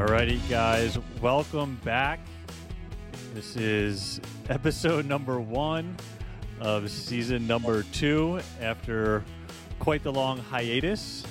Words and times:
Alrighty, 0.00 0.40
guys, 0.48 0.98
welcome 1.20 1.78
back. 1.84 2.20
This 3.34 3.54
is 3.54 4.18
episode 4.48 5.04
number 5.04 5.42
one 5.42 5.94
of 6.58 6.90
season 6.90 7.46
number 7.46 7.82
two 7.92 8.40
after 8.62 9.22
quite 9.78 10.02
the 10.02 10.10
long 10.10 10.38
hiatus 10.38 11.22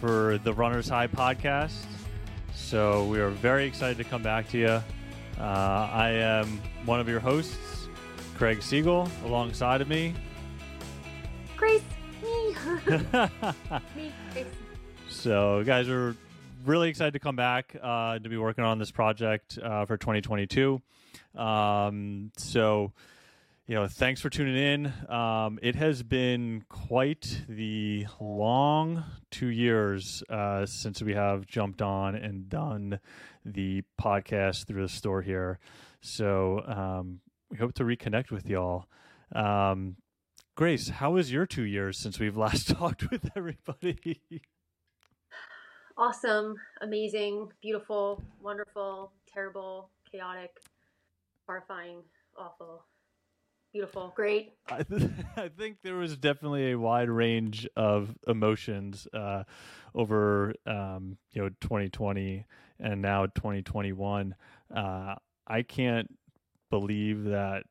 for 0.00 0.38
the 0.38 0.52
Runners 0.52 0.88
High 0.88 1.06
podcast. 1.06 1.84
So 2.56 3.04
we 3.04 3.20
are 3.20 3.30
very 3.30 3.66
excited 3.66 3.98
to 3.98 4.04
come 4.04 4.24
back 4.24 4.48
to 4.48 4.58
you. 4.58 4.82
Uh, 5.40 5.40
I 5.40 6.10
am 6.10 6.60
one 6.86 6.98
of 6.98 7.08
your 7.08 7.20
hosts, 7.20 7.86
Craig 8.36 8.64
Siegel, 8.64 9.08
alongside 9.26 9.80
of 9.80 9.86
me. 9.86 10.12
Grace, 11.56 11.82
me, 12.20 12.56
me, 13.94 14.12
Grace. 14.32 14.46
So, 15.08 15.64
guys, 15.64 15.88
we're 15.88 16.14
really 16.64 16.88
excited 16.88 17.12
to 17.12 17.18
come 17.18 17.36
back 17.36 17.76
uh, 17.80 18.18
to 18.18 18.28
be 18.28 18.36
working 18.36 18.64
on 18.64 18.78
this 18.78 18.90
project 18.90 19.58
uh, 19.62 19.84
for 19.84 19.96
2022. 19.96 20.80
Um, 21.34 22.32
so, 22.36 22.92
you 23.66 23.74
know, 23.74 23.86
thanks 23.86 24.20
for 24.20 24.30
tuning 24.30 24.56
in. 24.56 24.92
Um, 25.10 25.58
it 25.62 25.74
has 25.74 26.02
been 26.02 26.64
quite 26.68 27.42
the 27.48 28.06
long 28.20 29.04
two 29.30 29.48
years 29.48 30.22
uh, 30.28 30.66
since 30.66 31.02
we 31.02 31.14
have 31.14 31.46
jumped 31.46 31.82
on 31.82 32.14
and 32.14 32.48
done 32.48 33.00
the 33.44 33.82
podcast 34.00 34.66
through 34.66 34.82
the 34.82 34.88
store 34.88 35.22
here. 35.22 35.58
So, 36.00 36.62
um, 36.66 37.20
we 37.50 37.56
hope 37.56 37.74
to 37.74 37.84
reconnect 37.84 38.30
with 38.30 38.48
y'all. 38.48 38.86
Um, 39.34 39.96
Grace, 40.54 40.88
how 40.88 41.12
was 41.12 41.32
your 41.32 41.46
two 41.46 41.62
years 41.62 41.98
since 41.98 42.18
we've 42.18 42.36
last 42.36 42.68
talked 42.68 43.10
with 43.10 43.30
everybody? 43.36 44.20
Awesome, 45.98 46.54
amazing, 46.80 47.48
beautiful, 47.60 48.22
wonderful, 48.40 49.10
terrible, 49.26 49.90
chaotic, 50.08 50.50
horrifying, 51.44 52.02
awful, 52.38 52.84
beautiful, 53.72 54.12
great. 54.14 54.52
I, 54.70 54.84
th- 54.84 55.10
I 55.36 55.48
think 55.48 55.78
there 55.82 55.96
was 55.96 56.16
definitely 56.16 56.70
a 56.70 56.78
wide 56.78 57.10
range 57.10 57.66
of 57.74 58.16
emotions 58.28 59.08
uh, 59.12 59.42
over 59.92 60.54
um, 60.66 61.18
you 61.32 61.42
know 61.42 61.48
2020 61.60 62.46
and 62.78 63.02
now 63.02 63.26
2021. 63.26 64.36
Uh, 64.72 65.16
I 65.48 65.62
can't 65.62 66.16
believe 66.70 67.24
that 67.24 67.64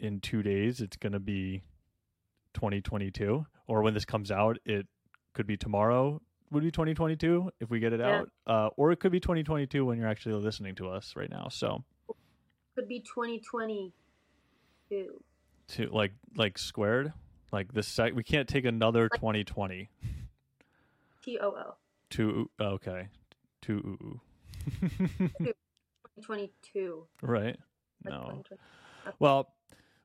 in 0.00 0.18
two 0.18 0.42
days 0.42 0.80
it's 0.80 0.96
going 0.96 1.12
to 1.12 1.20
be 1.20 1.62
2022, 2.54 3.46
or 3.68 3.82
when 3.82 3.94
this 3.94 4.04
comes 4.04 4.32
out, 4.32 4.58
it 4.64 4.88
could 5.32 5.46
be 5.46 5.56
tomorrow. 5.56 6.20
Would 6.52 6.62
be 6.62 6.70
2022 6.70 7.50
if 7.60 7.70
we 7.70 7.80
get 7.80 7.92
it 7.94 8.00
Yeah. 8.00 8.20
out, 8.20 8.30
uh, 8.46 8.68
or 8.76 8.92
it 8.92 9.00
could 9.00 9.10
be 9.10 9.18
2022 9.20 9.84
when 9.86 9.98
you're 9.98 10.06
actually 10.06 10.34
listening 10.34 10.74
to 10.76 10.88
us 10.88 11.16
right 11.16 11.30
now. 11.30 11.48
So 11.48 11.82
Could 12.74 12.86
be 12.88 13.00
2022. 13.00 15.24
to 15.68 15.86
like 15.88 16.12
like 16.36 16.58
squared, 16.58 17.12
like 17.52 17.72
the 17.72 17.82
sec, 17.82 18.12
we 18.14 18.22
can't 18.22 18.46
take 18.48 18.66
another 18.66 19.08
2020. 19.08 19.88
T 21.22 21.38
O 21.40 21.48
O. 21.48 21.74
Two 22.10 22.50
okay. 22.60 23.08
Two 23.62 23.78
ooh, 23.78 23.98
ooh. 24.04 24.20
2022. 26.16 27.06
right. 27.22 27.56
like 28.04 28.12
No. 28.12 28.20
2020. 28.44 28.60
Well, 29.18 29.54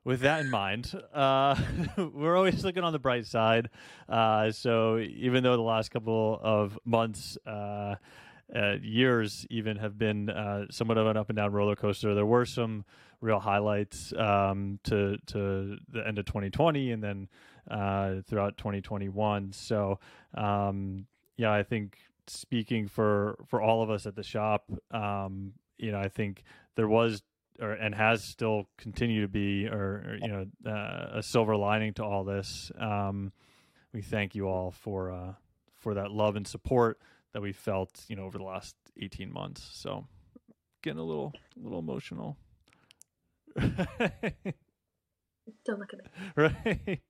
with 0.08 0.20
that 0.20 0.40
in 0.40 0.48
mind, 0.48 0.90
uh, 1.12 1.54
we're 2.14 2.34
always 2.34 2.64
looking 2.64 2.82
on 2.82 2.94
the 2.94 2.98
bright 2.98 3.26
side. 3.26 3.68
Uh, 4.08 4.50
so 4.50 4.96
even 4.96 5.42
though 5.42 5.54
the 5.54 5.60
last 5.60 5.90
couple 5.90 6.40
of 6.42 6.78
months, 6.86 7.36
uh, 7.46 7.96
uh, 8.56 8.76
years 8.80 9.46
even 9.50 9.76
have 9.76 9.98
been 9.98 10.30
uh, 10.30 10.64
somewhat 10.70 10.96
of 10.96 11.06
an 11.08 11.18
up 11.18 11.28
and 11.28 11.36
down 11.36 11.52
roller 11.52 11.76
coaster, 11.76 12.14
there 12.14 12.24
were 12.24 12.46
some 12.46 12.86
real 13.20 13.38
highlights 13.38 14.14
um, 14.16 14.78
to 14.82 15.18
to 15.26 15.76
the 15.92 16.06
end 16.06 16.18
of 16.18 16.24
2020 16.24 16.90
and 16.90 17.04
then 17.04 17.28
uh, 17.70 18.22
throughout 18.26 18.56
2021. 18.56 19.52
So 19.52 19.98
um, 20.32 21.04
yeah, 21.36 21.52
I 21.52 21.62
think 21.62 21.98
speaking 22.28 22.88
for 22.88 23.36
for 23.46 23.60
all 23.60 23.82
of 23.82 23.90
us 23.90 24.06
at 24.06 24.16
the 24.16 24.22
shop, 24.22 24.72
um, 24.90 25.52
you 25.76 25.92
know, 25.92 26.00
I 26.00 26.08
think 26.08 26.44
there 26.76 26.88
was 26.88 27.22
or 27.60 27.72
and 27.72 27.94
has 27.94 28.24
still 28.24 28.68
continued 28.76 29.22
to 29.22 29.28
be 29.28 29.66
or, 29.66 29.78
or, 29.78 30.18
you 30.20 30.28
know 30.28 30.46
uh, 30.70 31.18
a 31.18 31.22
silver 31.22 31.56
lining 31.56 31.94
to 31.94 32.04
all 32.04 32.24
this. 32.24 32.70
Um, 32.78 33.32
we 33.92 34.02
thank 34.02 34.34
you 34.34 34.48
all 34.48 34.70
for 34.70 35.12
uh, 35.12 35.32
for 35.74 35.94
that 35.94 36.10
love 36.10 36.36
and 36.36 36.46
support 36.46 37.00
that 37.32 37.42
we 37.42 37.52
felt 37.52 38.04
you 38.08 38.16
know 38.16 38.24
over 38.24 38.38
the 38.38 38.44
last 38.44 38.76
18 39.00 39.32
months. 39.32 39.68
So 39.72 40.06
getting 40.82 41.00
a 41.00 41.04
little 41.04 41.32
a 41.56 41.60
little 41.62 41.78
emotional. 41.80 42.36
Don't 43.58 45.78
look 45.78 45.92
at 45.94 45.98
me. 45.98 46.04
right 46.36 47.00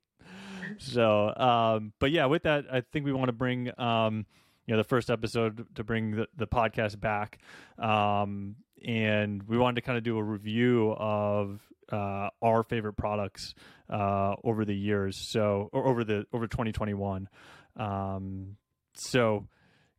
so 0.78 1.34
um 1.36 1.92
but 1.98 2.10
yeah 2.10 2.26
with 2.26 2.42
that 2.42 2.65
i 2.72 2.80
think 2.80 3.04
we 3.04 3.12
want 3.12 3.28
to 3.28 3.32
bring 3.32 3.70
um 3.80 4.26
you 4.66 4.72
know 4.72 4.76
the 4.76 4.88
first 4.88 5.10
episode 5.10 5.66
to 5.75 5.82
bring 5.82 6.12
the, 6.12 6.28
the 6.36 6.47
podcast 6.47 7.00
back 7.00 7.38
um 7.78 8.56
and 8.87 9.43
we 9.44 9.59
wanted 9.59 9.77
to 9.77 9.81
kind 9.83 9.99
of 9.99 10.05
do 10.05 10.16
a 10.19 10.22
review 10.22 10.93
of 10.99 11.61
uh 11.91 12.28
our 12.43 12.62
favorite 12.62 12.94
products 12.94 13.55
uh 13.91 14.34
over 14.44 14.65
the 14.65 14.75
years 14.75 15.16
so 15.16 15.71
over 15.72 16.05
the 16.05 16.25
over 16.33 16.47
2021 16.47 17.28
um 17.77 18.56
so 18.94 19.47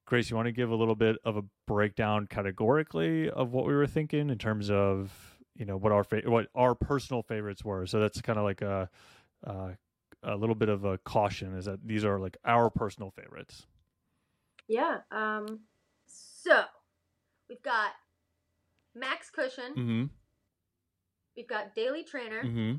grace 0.06 0.30
you 0.30 0.36
want 0.36 0.46
to 0.46 0.52
give 0.52 0.70
a 0.70 0.76
little 0.76 0.96
bit 0.96 1.16
of 1.26 1.38
a 1.38 1.42
breakdown 1.68 2.28
categorically 2.28 3.30
of 3.30 3.52
what 3.52 3.66
we 3.66 3.74
were 3.74 3.88
thinking 3.88 4.30
in 4.30 4.38
terms 4.38 4.70
of 4.70 5.12
you 5.56 5.66
know 5.66 5.78
what 5.78 5.92
our 5.92 6.04
fa- 6.04 6.22
what 6.26 6.48
our 6.56 6.76
personal 6.76 7.24
favorites 7.24 7.64
were 7.66 7.86
so 7.86 8.00
that's 8.00 8.22
kind 8.22 8.38
of 8.38 8.46
like 8.46 8.62
a 8.62 8.90
uh, 9.46 9.70
a 10.24 10.36
little 10.36 10.56
bit 10.56 10.70
of 10.70 10.84
a 10.86 10.98
caution 11.00 11.56
is 11.58 11.66
that 11.66 11.86
these 11.86 12.04
are 12.04 12.20
like 12.20 12.38
our 12.46 12.70
personal 12.70 13.12
favorites. 13.12 13.66
Yeah. 14.68 15.00
Um. 15.12 15.62
So 16.08 16.64
we've 17.48 17.62
got 17.62 17.92
Max 19.00 19.30
Cushion. 19.30 19.72
Mm-hmm. 19.78 20.04
We've 21.38 21.48
got 21.48 21.74
Daily 21.76 22.04
Trainer. 22.04 22.44
Mm-hmm. 22.44 22.74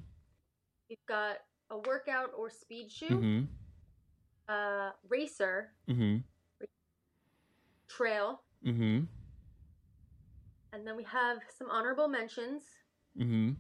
We've 0.88 1.06
got 1.08 1.36
a 1.70 1.78
workout 1.78 2.30
or 2.36 2.50
speed 2.50 2.90
shoe. 2.90 3.08
Mm-hmm. 3.08 3.44
Uh, 4.52 4.90
racer, 5.08 5.70
Mm-hmm. 5.88 6.16
trail, 7.88 8.42
Mm-hmm. 8.66 9.04
and 10.72 10.86
then 10.86 10.96
we 10.96 11.04
have 11.04 11.38
some 11.56 11.70
honorable 11.70 12.08
mentions 12.08 12.62
Mm-hmm. 13.18 13.52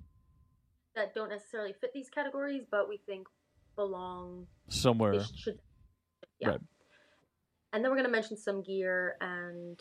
that 0.96 1.14
don't 1.14 1.28
necessarily 1.30 1.72
fit 1.80 1.90
these 1.94 2.08
categories, 2.10 2.64
but 2.70 2.88
we 2.88 2.98
think 3.06 3.26
belong. 3.76 4.46
Somewhere. 4.68 5.20
Should. 5.36 5.58
Yeah. 6.40 6.48
Right. 6.50 6.60
And 7.72 7.84
then 7.84 7.90
we're 7.92 7.96
gonna 7.96 8.08
mention 8.08 8.36
some 8.36 8.62
gear 8.62 9.16
and 9.20 9.80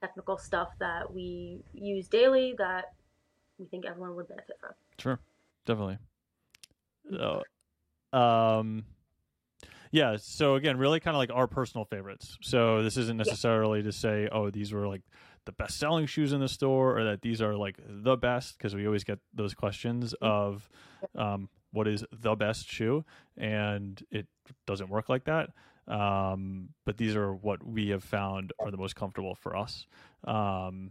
technical 0.00 0.38
stuff 0.38 0.68
that 0.78 1.12
we 1.12 1.62
use 1.72 2.08
daily 2.08 2.54
that 2.58 2.92
we 3.58 3.66
think 3.66 3.84
everyone 3.86 4.14
would 4.16 4.28
benefit 4.28 4.56
from. 4.60 4.70
Sure. 4.98 5.18
Definitely. 5.66 5.98
So, 7.10 7.42
um 8.18 8.84
yeah, 9.94 10.16
so 10.18 10.54
again, 10.54 10.78
really 10.78 11.00
kind 11.00 11.14
of 11.14 11.18
like 11.18 11.30
our 11.32 11.46
personal 11.46 11.84
favorites. 11.84 12.38
So 12.40 12.82
this 12.82 12.96
isn't 12.96 13.18
necessarily 13.18 13.82
to 13.82 13.92
say, 13.92 14.26
oh, 14.32 14.48
these 14.48 14.72
were 14.72 14.88
like 14.88 15.02
the 15.44 15.52
best 15.52 15.78
selling 15.78 16.06
shoes 16.06 16.32
in 16.32 16.40
the 16.40 16.48
store 16.48 16.98
or 16.98 17.04
that 17.04 17.20
these 17.20 17.42
are 17.42 17.54
like 17.56 17.76
the 17.86 18.16
best 18.16 18.56
because 18.56 18.74
we 18.74 18.86
always 18.86 19.04
get 19.04 19.18
those 19.34 19.54
questions 19.54 20.14
of 20.22 20.68
um, 21.16 21.48
what 21.72 21.88
is 21.88 22.04
the 22.12 22.34
best 22.34 22.70
shoe 22.70 23.04
and 23.36 24.02
it 24.10 24.26
doesn't 24.66 24.88
work 24.88 25.08
like 25.08 25.24
that 25.24 25.50
um, 25.88 26.68
but 26.86 26.96
these 26.96 27.16
are 27.16 27.34
what 27.34 27.64
we 27.66 27.88
have 27.88 28.04
found 28.04 28.52
are 28.58 28.70
the 28.70 28.76
most 28.76 28.96
comfortable 28.96 29.34
for 29.34 29.56
us 29.56 29.86
um, 30.24 30.90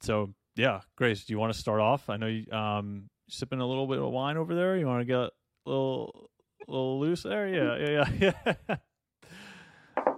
so 0.00 0.32
yeah 0.56 0.80
grace 0.96 1.24
do 1.24 1.32
you 1.32 1.38
want 1.38 1.52
to 1.52 1.58
start 1.58 1.80
off 1.80 2.08
i 2.08 2.16
know 2.16 2.26
you 2.26 2.50
um, 2.52 3.08
sipping 3.28 3.60
a 3.60 3.66
little 3.66 3.86
bit 3.86 3.98
of 3.98 4.10
wine 4.10 4.36
over 4.36 4.54
there 4.54 4.76
you 4.76 4.86
want 4.86 5.00
to 5.00 5.04
get 5.04 5.16
a 5.16 5.30
little 5.66 6.30
a 6.66 6.70
little 6.70 7.00
loose 7.00 7.22
there 7.22 7.48
yeah 7.48 7.76
yeah 7.76 8.04
yeah, 8.20 8.54
yeah. 8.68 8.76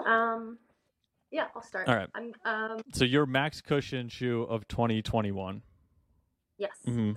Um, 0.07 0.59
yeah, 1.31 1.47
I'll 1.55 1.63
start. 1.63 1.89
All 1.89 1.95
right. 1.95 2.09
I'm 2.15 2.33
um 2.45 2.81
so 2.93 3.05
your 3.05 3.27
max 3.27 3.61
cushion 3.61 4.09
shoe 4.09 4.43
of 4.43 4.67
2021 4.69 5.63
yes. 6.57 6.71
mm-hmm. 6.87 7.13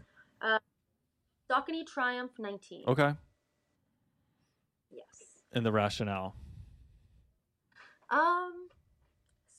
Saucony 1.49 1.85
Triumph 1.85 2.31
19. 2.39 2.83
okay 2.87 3.13
Yes. 4.91 5.05
and 5.53 5.65
the 5.65 5.71
rationale 5.71 6.35
Um, 8.11 8.67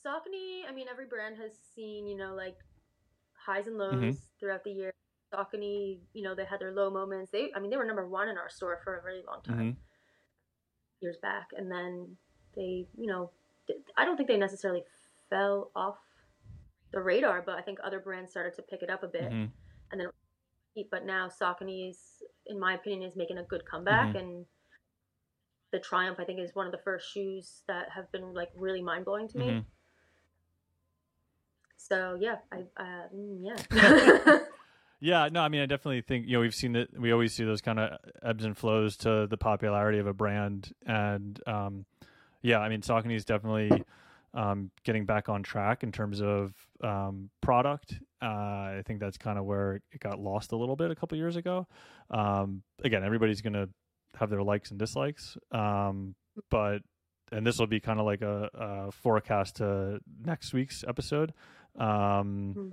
Saucony. 0.05 0.61
I 0.67 0.73
mean, 0.73 0.87
every 0.89 1.05
brand 1.05 1.37
has 1.37 1.51
seen 1.75 2.07
you 2.07 2.15
know 2.15 2.33
like 2.35 2.57
highs 3.33 3.67
and 3.67 3.77
lows 3.77 3.93
Mhm. 3.93 4.17
throughout 4.39 4.63
the 4.63 4.71
year. 4.71 4.93
Saucony, 5.33 5.99
you 6.13 6.21
know, 6.21 6.35
they 6.35 6.45
had 6.45 6.59
their 6.59 6.71
low 6.71 6.91
moments. 6.91 7.31
They, 7.31 7.51
I 7.55 7.59
mean, 7.59 7.71
they 7.71 7.77
were 7.77 7.85
number 7.85 8.07
one 8.07 8.29
in 8.29 8.37
our 8.37 8.49
store 8.49 8.79
for 8.83 8.99
a 8.99 9.03
really 9.03 9.23
long 9.23 9.41
time, 9.41 9.57
mm-hmm. 9.73 9.79
years 11.01 11.17
back, 11.17 11.49
and 11.57 11.71
then 11.71 12.15
they, 12.55 12.87
you 12.95 13.07
know, 13.07 13.31
I 13.97 14.05
don't 14.05 14.15
think 14.15 14.29
they 14.29 14.37
necessarily 14.37 14.83
fell 15.29 15.71
off 15.75 15.97
the 16.91 17.01
radar, 17.01 17.41
but 17.41 17.57
I 17.57 17.61
think 17.63 17.79
other 17.83 17.99
brands 17.99 18.29
started 18.29 18.53
to 18.55 18.61
pick 18.61 18.83
it 18.83 18.91
up 18.91 19.01
a 19.01 19.07
bit, 19.07 19.31
Mhm. 19.31 19.51
and 19.91 20.01
then 20.01 20.11
but 20.89 21.05
now 21.05 21.27
Saucony's, 21.27 22.23
in 22.47 22.59
my 22.59 22.73
opinion, 22.73 23.03
is 23.03 23.15
making 23.15 23.37
a 23.37 23.43
good 23.43 23.65
comeback, 23.65 24.15
Mhm. 24.15 24.19
and 24.19 24.47
the 25.73 25.79
Triumph 25.79 26.19
I 26.19 26.23
think 26.23 26.39
is 26.39 26.55
one 26.55 26.65
of 26.65 26.71
the 26.71 26.77
first 26.77 27.11
shoes 27.11 27.63
that 27.67 27.89
have 27.89 28.09
been 28.13 28.33
like 28.33 28.49
really 28.55 28.81
mind 28.81 29.03
blowing 29.03 29.27
to 29.27 29.37
me. 29.37 29.45
Mhm. 29.45 29.65
So 31.75 32.17
yeah, 32.19 32.37
I 32.51 32.59
uh, 32.77 33.09
mm, 33.13 33.39
yeah. 33.41 34.37
Yeah, 35.03 35.27
no, 35.29 35.41
I 35.41 35.49
mean, 35.49 35.59
I 35.59 35.65
definitely 35.65 35.99
think 35.99 36.27
you 36.27 36.33
know 36.33 36.39
we've 36.39 36.55
seen 36.55 36.71
that 36.73 36.97
we 36.97 37.11
always 37.11 37.33
see 37.33 37.43
those 37.43 37.59
kind 37.59 37.77
of 37.77 37.99
ebbs 38.23 38.45
and 38.45 38.57
flows 38.57 38.95
to 38.97 39.27
the 39.27 39.35
popularity 39.35 39.99
of 39.99 40.07
a 40.07 40.13
brand, 40.13 40.71
and 40.85 41.37
um, 41.45 41.85
yeah, 42.41 42.59
I 42.59 42.69
mean, 42.69 42.79
Saucony 42.79 43.15
is 43.17 43.25
definitely 43.25 43.83
um, 44.33 44.71
getting 44.85 45.05
back 45.05 45.27
on 45.27 45.43
track 45.43 45.83
in 45.83 45.91
terms 45.91 46.21
of 46.21 46.53
um, 46.81 47.29
product. 47.41 47.99
Uh, 48.21 48.79
I 48.79 48.83
think 48.85 49.01
that's 49.01 49.17
kind 49.17 49.37
of 49.37 49.43
where 49.43 49.81
it 49.91 49.99
got 49.99 50.19
lost 50.19 50.53
a 50.53 50.55
little 50.55 50.77
bit 50.77 50.89
a 50.89 50.95
couple 50.95 51.17
years 51.17 51.35
ago. 51.35 51.67
Um, 52.09 52.63
again, 52.81 53.03
everybody's 53.03 53.41
going 53.41 53.53
to 53.53 53.67
have 54.15 54.29
their 54.29 54.43
likes 54.43 54.69
and 54.71 54.79
dislikes, 54.79 55.37
um, 55.51 56.15
but 56.49 56.81
and 57.31 57.45
this 57.47 57.57
will 57.57 57.67
be 57.67 57.79
kind 57.79 57.99
of 57.99 58.05
like 58.05 58.21
a, 58.21 58.49
a 58.53 58.91
forecast 58.91 59.55
to 59.57 59.99
next 60.23 60.53
week's 60.53 60.83
episode. 60.87 61.33
Um, 61.77 62.53
Mm. 62.55 62.71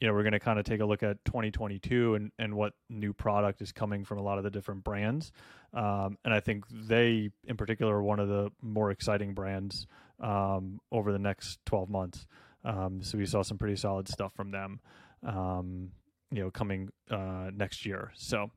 you 0.00 0.06
know, 0.06 0.14
we're 0.14 0.22
going 0.22 0.32
to 0.32 0.38
kind 0.40 0.58
of 0.58 0.64
take 0.64 0.80
a 0.80 0.84
look 0.84 1.02
at 1.02 1.24
2022 1.24 2.14
and, 2.14 2.30
and 2.38 2.54
what 2.54 2.74
new 2.88 3.12
product 3.12 3.60
is 3.62 3.72
coming 3.72 4.04
from 4.04 4.18
a 4.18 4.22
lot 4.22 4.38
of 4.38 4.44
the 4.44 4.50
different 4.50 4.84
brands. 4.84 5.32
Um, 5.74 6.18
and 6.24 6.32
I 6.32 6.40
think 6.40 6.64
they, 6.70 7.30
in 7.44 7.56
particular, 7.56 7.96
are 7.96 8.02
one 8.02 8.20
of 8.20 8.28
the 8.28 8.50
more 8.62 8.90
exciting 8.90 9.34
brands 9.34 9.86
um, 10.20 10.80
over 10.92 11.12
the 11.12 11.18
next 11.18 11.58
12 11.66 11.88
months. 11.90 12.26
Um, 12.64 13.02
so 13.02 13.18
we 13.18 13.26
saw 13.26 13.42
some 13.42 13.58
pretty 13.58 13.76
solid 13.76 14.06
stuff 14.08 14.32
from 14.34 14.50
them, 14.50 14.80
um, 15.24 15.90
you 16.30 16.42
know, 16.42 16.50
coming 16.50 16.90
uh, 17.10 17.50
next 17.54 17.84
year. 17.86 18.12
So, 18.16 18.50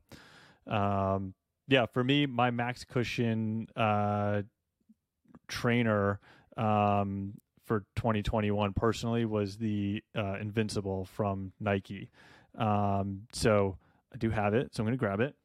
um, 0.66 1.34
yeah, 1.70 1.86
for 1.86 2.02
me, 2.02 2.26
my 2.26 2.50
max 2.50 2.84
cushion 2.84 3.68
uh, 3.76 4.42
trainer 5.46 6.18
um, 6.56 7.34
for 7.64 7.84
2021 7.94 8.72
personally 8.72 9.24
was 9.24 9.56
the 9.56 10.02
uh, 10.16 10.34
Invincible 10.40 11.04
from 11.04 11.52
Nike. 11.60 12.10
Um, 12.58 13.22
so 13.32 13.78
I 14.12 14.16
do 14.16 14.30
have 14.30 14.52
it, 14.52 14.74
so 14.74 14.82
I'm 14.82 14.86
going 14.86 14.98
to 14.98 15.00
grab 15.00 15.20
it. 15.20 15.36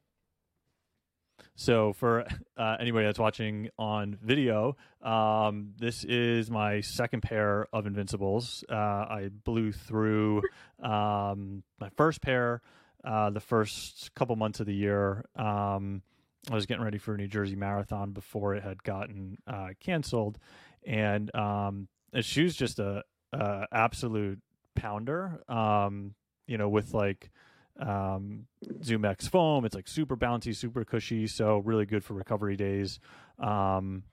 So 1.56 1.94
for 1.94 2.26
uh, 2.58 2.78
anybody 2.80 3.06
that's 3.06 3.20
watching 3.20 3.70
on 3.78 4.18
video, 4.20 4.78
um, 5.04 5.74
this 5.78 6.04
is 6.06 6.50
my 6.50 6.82
second 6.82 7.22
pair 7.22 7.68
of 7.72 7.86
Invincibles. 7.86 8.64
Uh, 8.68 8.74
I 8.74 9.30
blew 9.44 9.72
through 9.72 10.42
um, 10.82 11.62
my 11.80 11.90
first 11.96 12.24
pair 12.24 12.64
uh, 13.04 13.30
the 13.30 13.40
first 13.40 14.12
couple 14.16 14.36
months 14.36 14.60
of 14.60 14.66
the 14.66 14.74
year. 14.74 15.24
Um, 15.36 16.02
I 16.50 16.56
was 16.56 16.66
getting 16.66 16.84
ready 16.84 16.98
for 16.98 17.16
a 17.16 17.18
New 17.18 17.28
Jersey 17.28 17.56
Marathon 17.56 18.12
before 18.12 18.56
it 18.56 18.64
had 18.64 18.84
gotten 18.84 19.38
uh, 19.48 19.70
canceled, 19.80 20.38
and 20.86 21.34
um, 21.36 21.88
shoe's 22.22 22.56
just 22.56 22.80
a, 22.80 23.04
a 23.34 23.66
absolute 23.72 24.40
pounder. 24.76 25.42
Um, 25.50 26.14
you 26.48 26.58
know, 26.58 26.70
with 26.70 26.94
like 26.94 27.32
um, 27.80 28.46
Zoom 28.84 29.06
X 29.06 29.28
foam, 29.28 29.66
it's 29.66 29.76
like 29.76 29.88
super 29.88 30.16
bouncy, 30.16 30.56
super 30.56 30.86
cushy, 30.86 31.28
so 31.28 31.60
really 31.60 31.86
good 31.86 32.04
for 32.04 32.14
recovery 32.14 32.56
days. 32.56 33.00
Um, 33.40 34.04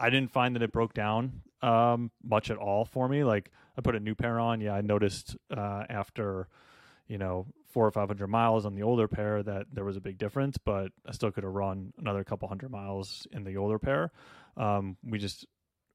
I 0.00 0.10
didn't 0.10 0.32
find 0.32 0.56
that 0.56 0.62
it 0.62 0.72
broke 0.72 0.94
down 0.94 1.42
um, 1.62 2.10
much 2.24 2.50
at 2.50 2.56
all 2.56 2.84
for 2.84 3.08
me. 3.08 3.22
Like 3.22 3.50
I 3.78 3.80
put 3.80 3.94
a 3.94 4.00
new 4.00 4.14
pair 4.14 4.40
on, 4.40 4.60
yeah, 4.60 4.74
I 4.74 4.80
noticed 4.80 5.36
uh, 5.56 5.84
after 5.88 6.48
you 7.06 7.18
know 7.18 7.46
four 7.70 7.86
or 7.86 7.90
five 7.90 8.08
hundred 8.08 8.28
miles 8.28 8.66
on 8.66 8.74
the 8.74 8.82
older 8.82 9.08
pair 9.08 9.42
that 9.42 9.66
there 9.72 9.84
was 9.84 9.96
a 9.96 10.00
big 10.00 10.18
difference, 10.18 10.58
but 10.58 10.92
I 11.06 11.12
still 11.12 11.30
could 11.30 11.44
have 11.44 11.52
run 11.52 11.92
another 11.98 12.24
couple 12.24 12.48
hundred 12.48 12.70
miles 12.70 13.26
in 13.32 13.44
the 13.44 13.56
older 13.56 13.78
pair. 13.78 14.12
Um, 14.56 14.96
we 15.04 15.18
just 15.18 15.46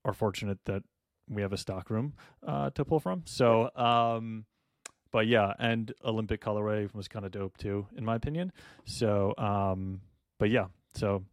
are 0.03 0.13
fortunate 0.13 0.59
that 0.65 0.83
we 1.29 1.41
have 1.41 1.53
a 1.53 1.57
stock 1.57 1.89
room 1.89 2.13
uh, 2.47 2.69
to 2.71 2.85
pull 2.85 2.99
from. 2.99 3.23
So, 3.25 3.69
um, 3.75 4.45
but 5.11 5.27
yeah, 5.27 5.53
and 5.59 5.91
Olympic 6.03 6.41
colorway 6.41 6.93
was 6.93 7.07
kind 7.07 7.25
of 7.25 7.31
dope 7.31 7.57
too, 7.57 7.87
in 7.97 8.05
my 8.05 8.15
opinion. 8.15 8.51
So, 8.85 9.33
um, 9.37 10.01
but 10.39 10.49
yeah, 10.49 10.65
so 10.93 11.23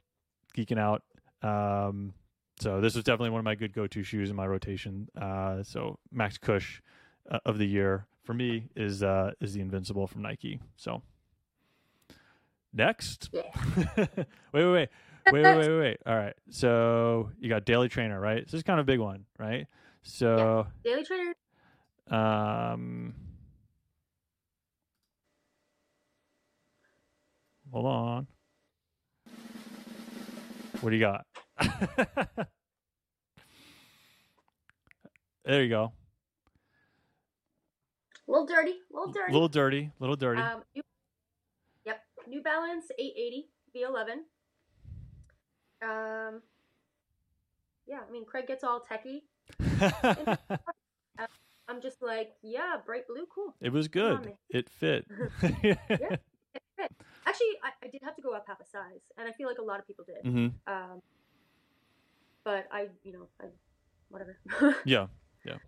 geeking 0.57 0.79
out. 0.79 1.03
Um, 1.43 2.15
so 2.61 2.81
this 2.81 2.95
was 2.95 3.05
definitely 3.05 3.31
one 3.31 3.41
of 3.41 3.45
my 3.45 3.55
good 3.55 3.73
go-to 3.73 4.03
shoes 4.03 4.31
in 4.31 4.37
my 4.37 4.47
rotation. 4.47 5.09
Uh, 5.21 5.63
so 5.63 5.99
Max 6.11 6.39
Cush 6.39 6.81
uh, 7.31 7.39
of 7.45 7.59
the 7.59 7.67
year 7.67 8.07
for 8.25 8.35
me 8.35 8.69
is 8.77 9.03
uh, 9.03 9.33
is 9.41 9.55
the 9.55 9.61
Invincible 9.61 10.07
from 10.07 10.23
Nike. 10.23 10.61
So 10.77 11.03
next, 12.73 13.31
Yeah. 13.33 13.43
wait, 13.97 14.27
wait, 14.53 14.73
wait. 14.73 14.89
Wait, 15.31 15.45
wait, 15.45 15.57
wait, 15.57 15.79
wait. 15.79 15.97
All 16.05 16.17
right. 16.17 16.35
So 16.51 17.31
you 17.39 17.49
got 17.49 17.65
Daily 17.65 17.89
Trainer, 17.89 18.19
right? 18.21 18.41
So 18.41 18.53
this 18.53 18.59
is 18.61 18.63
kind 18.65 18.81
of 18.81 18.85
a 18.85 18.87
big 18.87 18.99
one, 18.99 19.25
right? 19.39 19.67
So, 20.03 20.67
Daily 20.83 21.05
Trainer. 21.05 21.33
um, 22.11 23.15
hold 27.71 27.87
on. 27.87 28.27
What 30.81 30.91
do 30.91 30.97
you 30.97 31.03
got? 31.03 31.25
there 35.45 35.63
you 35.63 35.69
go. 35.69 35.93
Little 38.33 38.47
dirty. 38.47 38.75
Little 38.91 39.13
dirty. 39.13 39.33
little 39.33 39.49
dirty, 39.49 39.91
little 40.01 40.17
dirty. 40.17 40.41
Um, 40.41 40.63
new, 40.75 40.83
yep, 41.85 42.03
New 42.27 42.43
Balance 42.43 42.87
880 42.99 43.51
V11. 43.77 44.13
Um, 45.83 46.41
yeah, 47.87 47.99
I 48.09 48.11
mean 48.11 48.25
Craig 48.25 48.47
gets 48.47 48.65
all 48.65 48.81
techie. 48.81 49.25
I'm 51.69 51.83
just 51.83 52.01
like, 52.01 52.33
yeah, 52.43 52.77
bright 52.85 53.07
blue, 53.07 53.27
cool. 53.35 53.55
it 53.61 53.71
was 53.71 53.89
Come 53.89 54.03
on, 54.03 54.23
good. 54.23 54.25
man. 54.25 54.37
It 54.51 54.69
fit. 54.71 55.05
Actually, 57.27 57.55
I, 57.63 57.71
I 57.85 57.89
did 57.89 58.01
have 58.03 58.17
to 58.17 58.23
go 58.23 58.35
up 58.35 58.45
half 58.47 58.61
a 58.61 58.65
size, 58.65 59.03
and 59.19 59.29
I 59.29 59.33
feel 59.33 59.47
like 59.47 59.59
a 59.59 59.63
lot 59.63 59.79
of 59.79 59.87
people 59.87 60.07
did. 60.07 60.25
hmm 60.31 60.49
Um, 60.67 61.03
but 62.45 62.67
I, 62.73 62.89
you 63.05 63.13
know, 63.13 63.29
I, 63.41 63.45
whatever. 64.09 64.39
Yeah, 64.87 65.09
yeah. 65.45 65.59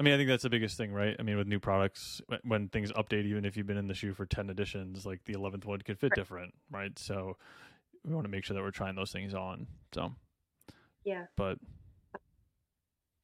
I 0.00 0.02
mean, 0.02 0.14
I 0.14 0.16
think 0.16 0.30
that's 0.30 0.42
the 0.44 0.48
biggest 0.48 0.78
thing, 0.78 0.92
right? 0.94 1.14
I 1.18 1.22
mean, 1.22 1.36
with 1.36 1.46
new 1.46 1.60
products, 1.60 2.22
when- 2.42 2.70
things 2.70 2.90
update, 2.92 3.26
even 3.26 3.44
if 3.44 3.54
you've 3.54 3.66
been 3.66 3.76
in 3.76 3.86
the 3.86 3.92
shoe 3.94 4.14
for 4.14 4.24
ten 4.24 4.48
editions, 4.48 5.04
like 5.04 5.22
the 5.26 5.34
eleventh 5.34 5.66
one 5.66 5.82
could 5.82 5.98
fit 5.98 6.12
Right. 6.12 6.16
different, 6.16 6.54
right? 6.70 6.98
So 6.98 7.36
we 8.02 8.14
want 8.14 8.24
to 8.24 8.30
make 8.30 8.44
sure 8.44 8.54
that 8.54 8.62
we're 8.62 8.70
trying 8.70 8.94
those 8.94 9.12
things 9.12 9.34
on. 9.34 9.66
So, 9.92 10.14
yeah, 11.04 11.26
but 11.36 11.58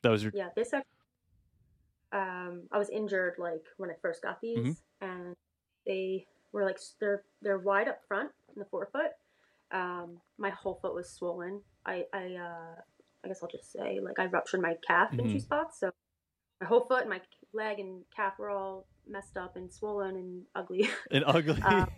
that 0.02 0.10
was 0.10 0.22
your 0.22 0.32
yeah. 0.34 0.50
This, 0.54 0.74
um, 2.12 2.68
I 2.70 2.76
was 2.76 2.90
injured 2.90 3.36
like 3.38 3.64
when 3.78 3.90
I 3.90 3.94
first 4.02 4.22
got 4.22 4.42
these, 4.42 4.58
Mhm. 4.58 4.76
and 5.00 5.36
they 5.86 6.26
were 6.52 6.62
like 6.64 6.78
they're 7.00 7.24
they're 7.40 7.58
wide 7.58 7.88
up 7.88 8.04
front 8.06 8.32
in 8.54 8.58
the 8.58 8.66
forefoot. 8.66 9.12
Um, 9.70 10.20
my 10.36 10.50
whole 10.50 10.74
foot 10.74 10.94
was 10.94 11.08
swollen. 11.10 11.64
I 11.86 12.06
I 12.12 12.34
uh, 12.34 12.82
I 13.24 13.28
guess 13.28 13.42
I'll 13.42 13.48
just 13.48 13.72
say 13.72 13.98
like 13.98 14.18
I 14.18 14.26
ruptured 14.26 14.60
my 14.60 14.74
calf 14.86 15.18
in 15.18 15.32
two 15.32 15.40
spots, 15.40 15.80
so 15.80 15.90
my 16.60 16.66
whole 16.66 16.86
foot, 16.86 17.08
my 17.08 17.20
leg, 17.52 17.78
and 17.78 18.02
calf 18.14 18.38
were 18.38 18.50
all 18.50 18.86
messed 19.06 19.36
up 19.36 19.56
and 19.56 19.72
swollen 19.72 20.16
and 20.16 20.42
ugly. 20.54 20.88
And 21.10 21.24
ugly. 21.26 21.60
Um, 21.62 21.88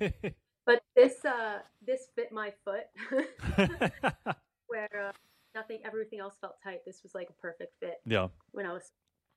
but 0.68 0.82
this 0.94 1.24
uh 1.24 1.58
this 1.84 2.08
fit 2.14 2.30
my 2.30 2.52
foot 2.64 2.84
where 4.66 5.08
uh, 5.08 5.12
nothing 5.54 5.80
everything 5.84 6.20
else 6.20 6.34
felt 6.40 6.56
tight 6.62 6.80
this 6.84 7.02
was 7.02 7.14
like 7.14 7.28
a 7.30 7.40
perfect 7.40 7.72
fit 7.80 7.96
yeah. 8.04 8.28
when 8.52 8.66
i 8.66 8.72
was 8.72 8.92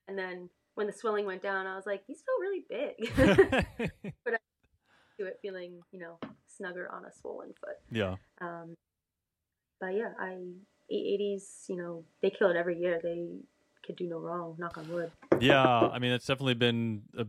and 0.09 0.17
then 0.17 0.49
when 0.75 0.87
the 0.87 0.93
swelling 0.93 1.25
went 1.25 1.41
down 1.41 1.65
i 1.65 1.75
was 1.75 1.85
like 1.85 2.05
these 2.05 2.21
feel 2.21 2.39
really 2.41 2.65
big 2.69 4.13
but 4.25 4.33
I 4.33 4.37
do 5.17 5.25
it 5.25 5.39
feeling 5.41 5.79
you 5.91 5.99
know 5.99 6.19
snugger 6.47 6.91
on 6.91 7.05
a 7.05 7.11
swollen 7.13 7.53
foot 7.59 7.77
yeah. 7.89 8.15
um 8.41 8.75
but 9.79 9.95
yeah 9.95 10.11
i 10.19 10.37
80s, 10.91 11.69
you 11.69 11.77
know 11.77 12.03
they 12.21 12.29
kill 12.29 12.49
it 12.49 12.57
every 12.57 12.77
year 12.77 12.99
they 13.01 13.29
could 13.93 14.05
do 14.05 14.09
no 14.09 14.19
wrong 14.19 14.55
knock 14.57 14.77
on 14.77 14.89
wood 14.89 15.11
Yeah. 15.39 15.63
I 15.63 15.99
mean, 15.99 16.11
it's 16.11 16.25
definitely 16.25 16.55
been 16.55 17.03
a 17.17 17.25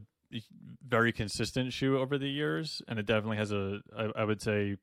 very 0.86 1.12
consistent 1.12 1.72
shoe 1.72 1.98
over 1.98 2.18
the 2.18 2.28
years, 2.28 2.82
and 2.88 2.98
it 2.98 3.06
definitely 3.06 3.36
has 3.38 3.52
a. 3.52 3.80
I, 3.96 4.10
I 4.16 4.24
would 4.24 4.40
say, 4.40 4.76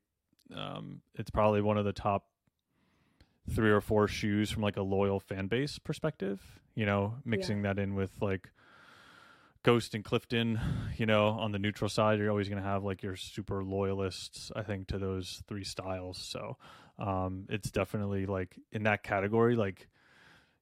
um, 0.54 1.00
it's 1.14 1.30
probably 1.30 1.60
one 1.60 1.78
of 1.78 1.84
the 1.84 1.92
top 1.92 2.26
three 3.50 3.70
or 3.70 3.80
four 3.80 4.06
shoes 4.06 4.50
from 4.50 4.62
like 4.62 4.76
a 4.76 4.82
loyal 4.82 5.20
fan 5.20 5.46
base 5.46 5.78
perspective. 5.78 6.40
You 6.74 6.86
know, 6.86 7.14
mixing 7.24 7.62
that 7.62 7.78
in 7.78 7.94
with 7.94 8.12
like 8.20 8.50
Ghost 9.62 9.94
and 9.94 10.04
Clifton. 10.04 10.60
You 10.96 11.06
know, 11.06 11.28
on 11.28 11.52
the 11.52 11.58
neutral 11.58 11.88
side, 11.88 12.18
you're 12.18 12.30
always 12.30 12.48
going 12.48 12.62
to 12.62 12.68
have 12.68 12.84
like 12.84 13.02
your 13.02 13.16
super 13.16 13.64
loyalists. 13.64 14.52
I 14.54 14.62
think 14.62 14.88
to 14.88 14.98
those 14.98 15.42
three 15.48 15.64
styles. 15.64 16.18
So, 16.18 16.56
um, 16.98 17.46
it's 17.48 17.70
definitely 17.70 18.26
like 18.26 18.56
in 18.72 18.84
that 18.84 19.02
category, 19.02 19.56
like 19.56 19.88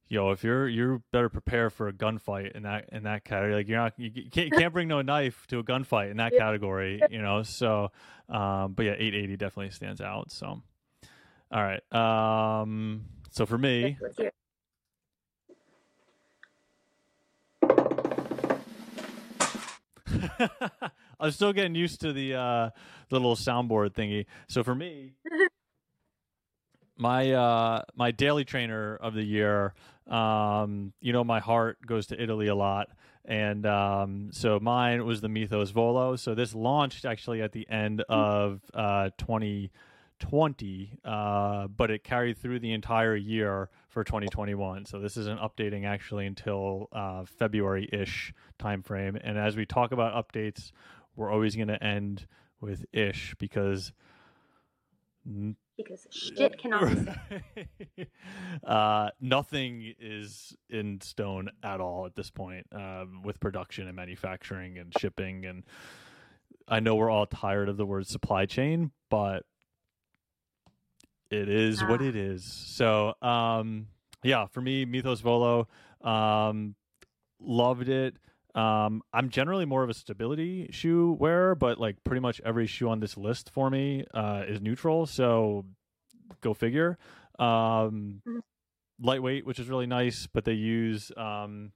yo, 0.09 0.31
if 0.31 0.43
you're 0.43 0.69
you're 0.69 1.03
better 1.13 1.29
prepare 1.29 1.71
for 1.71 1.89
a 1.89 1.93
gunfight 1.93 2.53
in 2.53 2.63
that 2.65 2.89
in 2.93 3.05
that 3.05 3.25
category. 3.25 3.55
Like 3.55 3.69
you're 3.69 3.79
not 3.79 3.95
you 3.97 4.11
can't, 4.11 4.47
you 4.47 4.51
can't 4.51 4.73
bring 4.73 4.89
no 4.89 5.03
knife 5.03 5.47
to 5.49 5.59
a 5.59 5.65
gunfight 5.65 6.11
in 6.11 6.17
that 6.19 6.33
category, 6.37 7.01
you 7.11 7.21
know. 7.21 7.43
So, 7.43 7.91
um, 8.29 8.73
but 8.73 8.87
yeah, 8.87 8.93
880 8.93 9.37
definitely 9.37 9.71
stands 9.71 10.01
out. 10.01 10.31
So, 10.31 10.63
all 11.51 11.63
right. 11.63 11.83
Um, 11.93 13.05
so 13.31 13.47
for 13.47 13.59
me, 13.59 13.99
Let's 14.01 14.17
hear 14.17 14.27
it. 14.29 14.35
I'm 21.21 21.31
still 21.33 21.53
getting 21.53 21.75
used 21.75 22.01
to 22.03 22.13
the 22.13 22.35
uh, 22.35 22.71
the 23.09 23.17
little 23.17 23.37
soundboard 23.37 23.93
thingy. 23.93 24.27
So 24.49 24.63
for 24.63 24.75
me, 24.75 25.15
my 26.99 27.33
uh, 27.33 27.83
my 27.95 28.11
daily 28.11 28.45
trainer 28.45 28.97
of 28.97 29.15
the 29.15 29.23
year, 29.23 29.75
um, 30.09 30.93
you 31.01 31.13
know, 31.13 31.25
my 31.25 31.41
heart 31.41 31.79
goes 31.87 32.07
to 32.09 32.21
Italy 32.21 32.49
a 32.49 32.55
lot, 32.55 32.89
and 33.25 33.65
um, 33.65 34.31
so 34.33 34.59
mine 34.59 35.05
was 35.07 35.21
the 35.21 35.29
Mythos 35.29 35.71
Volo. 35.71 36.17
So 36.17 36.35
this 36.35 36.55
launched 36.55 37.05
actually 37.05 37.41
at 37.41 37.53
the 37.53 37.69
end 37.71 38.03
of 38.09 38.63
uh, 38.75 39.11
2020, 39.17 40.99
uh, 41.05 41.69
but 41.69 41.91
it 41.91 42.03
carried 42.05 42.37
through 42.37 42.59
the 42.59 42.73
entire 42.73 43.15
year 43.15 43.71
for 43.89 44.03
2021. 44.03 44.87
So 44.87 44.99
this 44.99 45.17
isn't 45.17 45.41
updating 45.41 45.87
actually 45.87 46.27
until 46.27 46.89
uh, 46.93 47.25
February 47.25 47.89
ish 47.93 48.35
timeframe. 48.59 49.19
And 49.23 49.39
as 49.39 49.57
we 49.57 49.67
talk 49.67 49.93
about 49.93 50.15
updates, 50.15 50.73
we're 51.15 51.31
always 51.31 51.55
going 51.55 51.69
to 51.69 51.83
end 51.83 52.27
with 52.61 52.87
ish 52.93 53.35
because 53.39 53.93
Because 55.77 56.07
shit 56.11 56.59
cannot 56.59 56.93
uh, 58.67 59.11
nothing 59.21 59.95
is 60.01 60.57
in 60.69 61.01
stone 61.01 61.51
at 61.63 61.81
all 61.81 62.07
at 62.07 62.15
this 62.17 62.31
point 62.31 62.67
um, 62.73 63.23
with 63.23 63.39
production 63.39 63.87
and 63.87 63.95
manufacturing 63.95 64.79
and 64.79 64.93
shipping. 64.99 65.45
And 65.45 65.65
I 66.67 66.81
know 66.81 66.97
we're 66.97 67.11
all 67.11 67.27
tired 67.27 67.69
of 67.69 67.77
the 67.77 67.87
word 67.87 68.07
supply 68.07 68.47
chain, 68.47 68.91
but 69.11 69.45
it 71.31 71.49
is 71.49 71.83
what 71.85 72.01
Ah. 72.01 72.05
it 72.05 72.17
is. 72.17 72.45
So, 72.45 73.15
um, 73.23 73.89
yeah, 74.25 74.47
for 74.47 74.61
me, 74.61 74.85
Mythos 74.85 75.21
Volo, 75.21 75.69
um, 76.01 76.75
loved 77.39 77.89
it. 77.89 78.17
Um, 78.59 79.03
I'm 79.13 79.29
generally 79.29 79.65
more 79.67 79.83
of 79.85 79.91
a 79.91 79.95
stability 79.95 80.69
shoe 80.73 81.17
wearer, 81.21 81.55
but 81.55 81.79
like 81.79 82.03
pretty 82.03 82.21
much 82.21 82.41
every 82.45 82.67
shoe 82.67 82.89
on 82.89 83.01
this 83.01 83.17
list 83.17 83.51
for 83.51 83.71
me 83.71 84.05
uh, 84.15 84.45
is 84.49 84.61
neutral. 84.61 85.07
So 85.07 85.65
go 86.41 86.55
figure. 86.55 86.99
Um, 87.39 88.23
Mhm. 88.27 88.41
Lightweight, 89.01 89.47
which 89.47 89.61
is 89.61 89.69
really 89.69 89.87
nice, 89.87 90.27
but 90.27 90.45
they 90.45 90.55
use 90.55 91.13
um, 91.17 91.71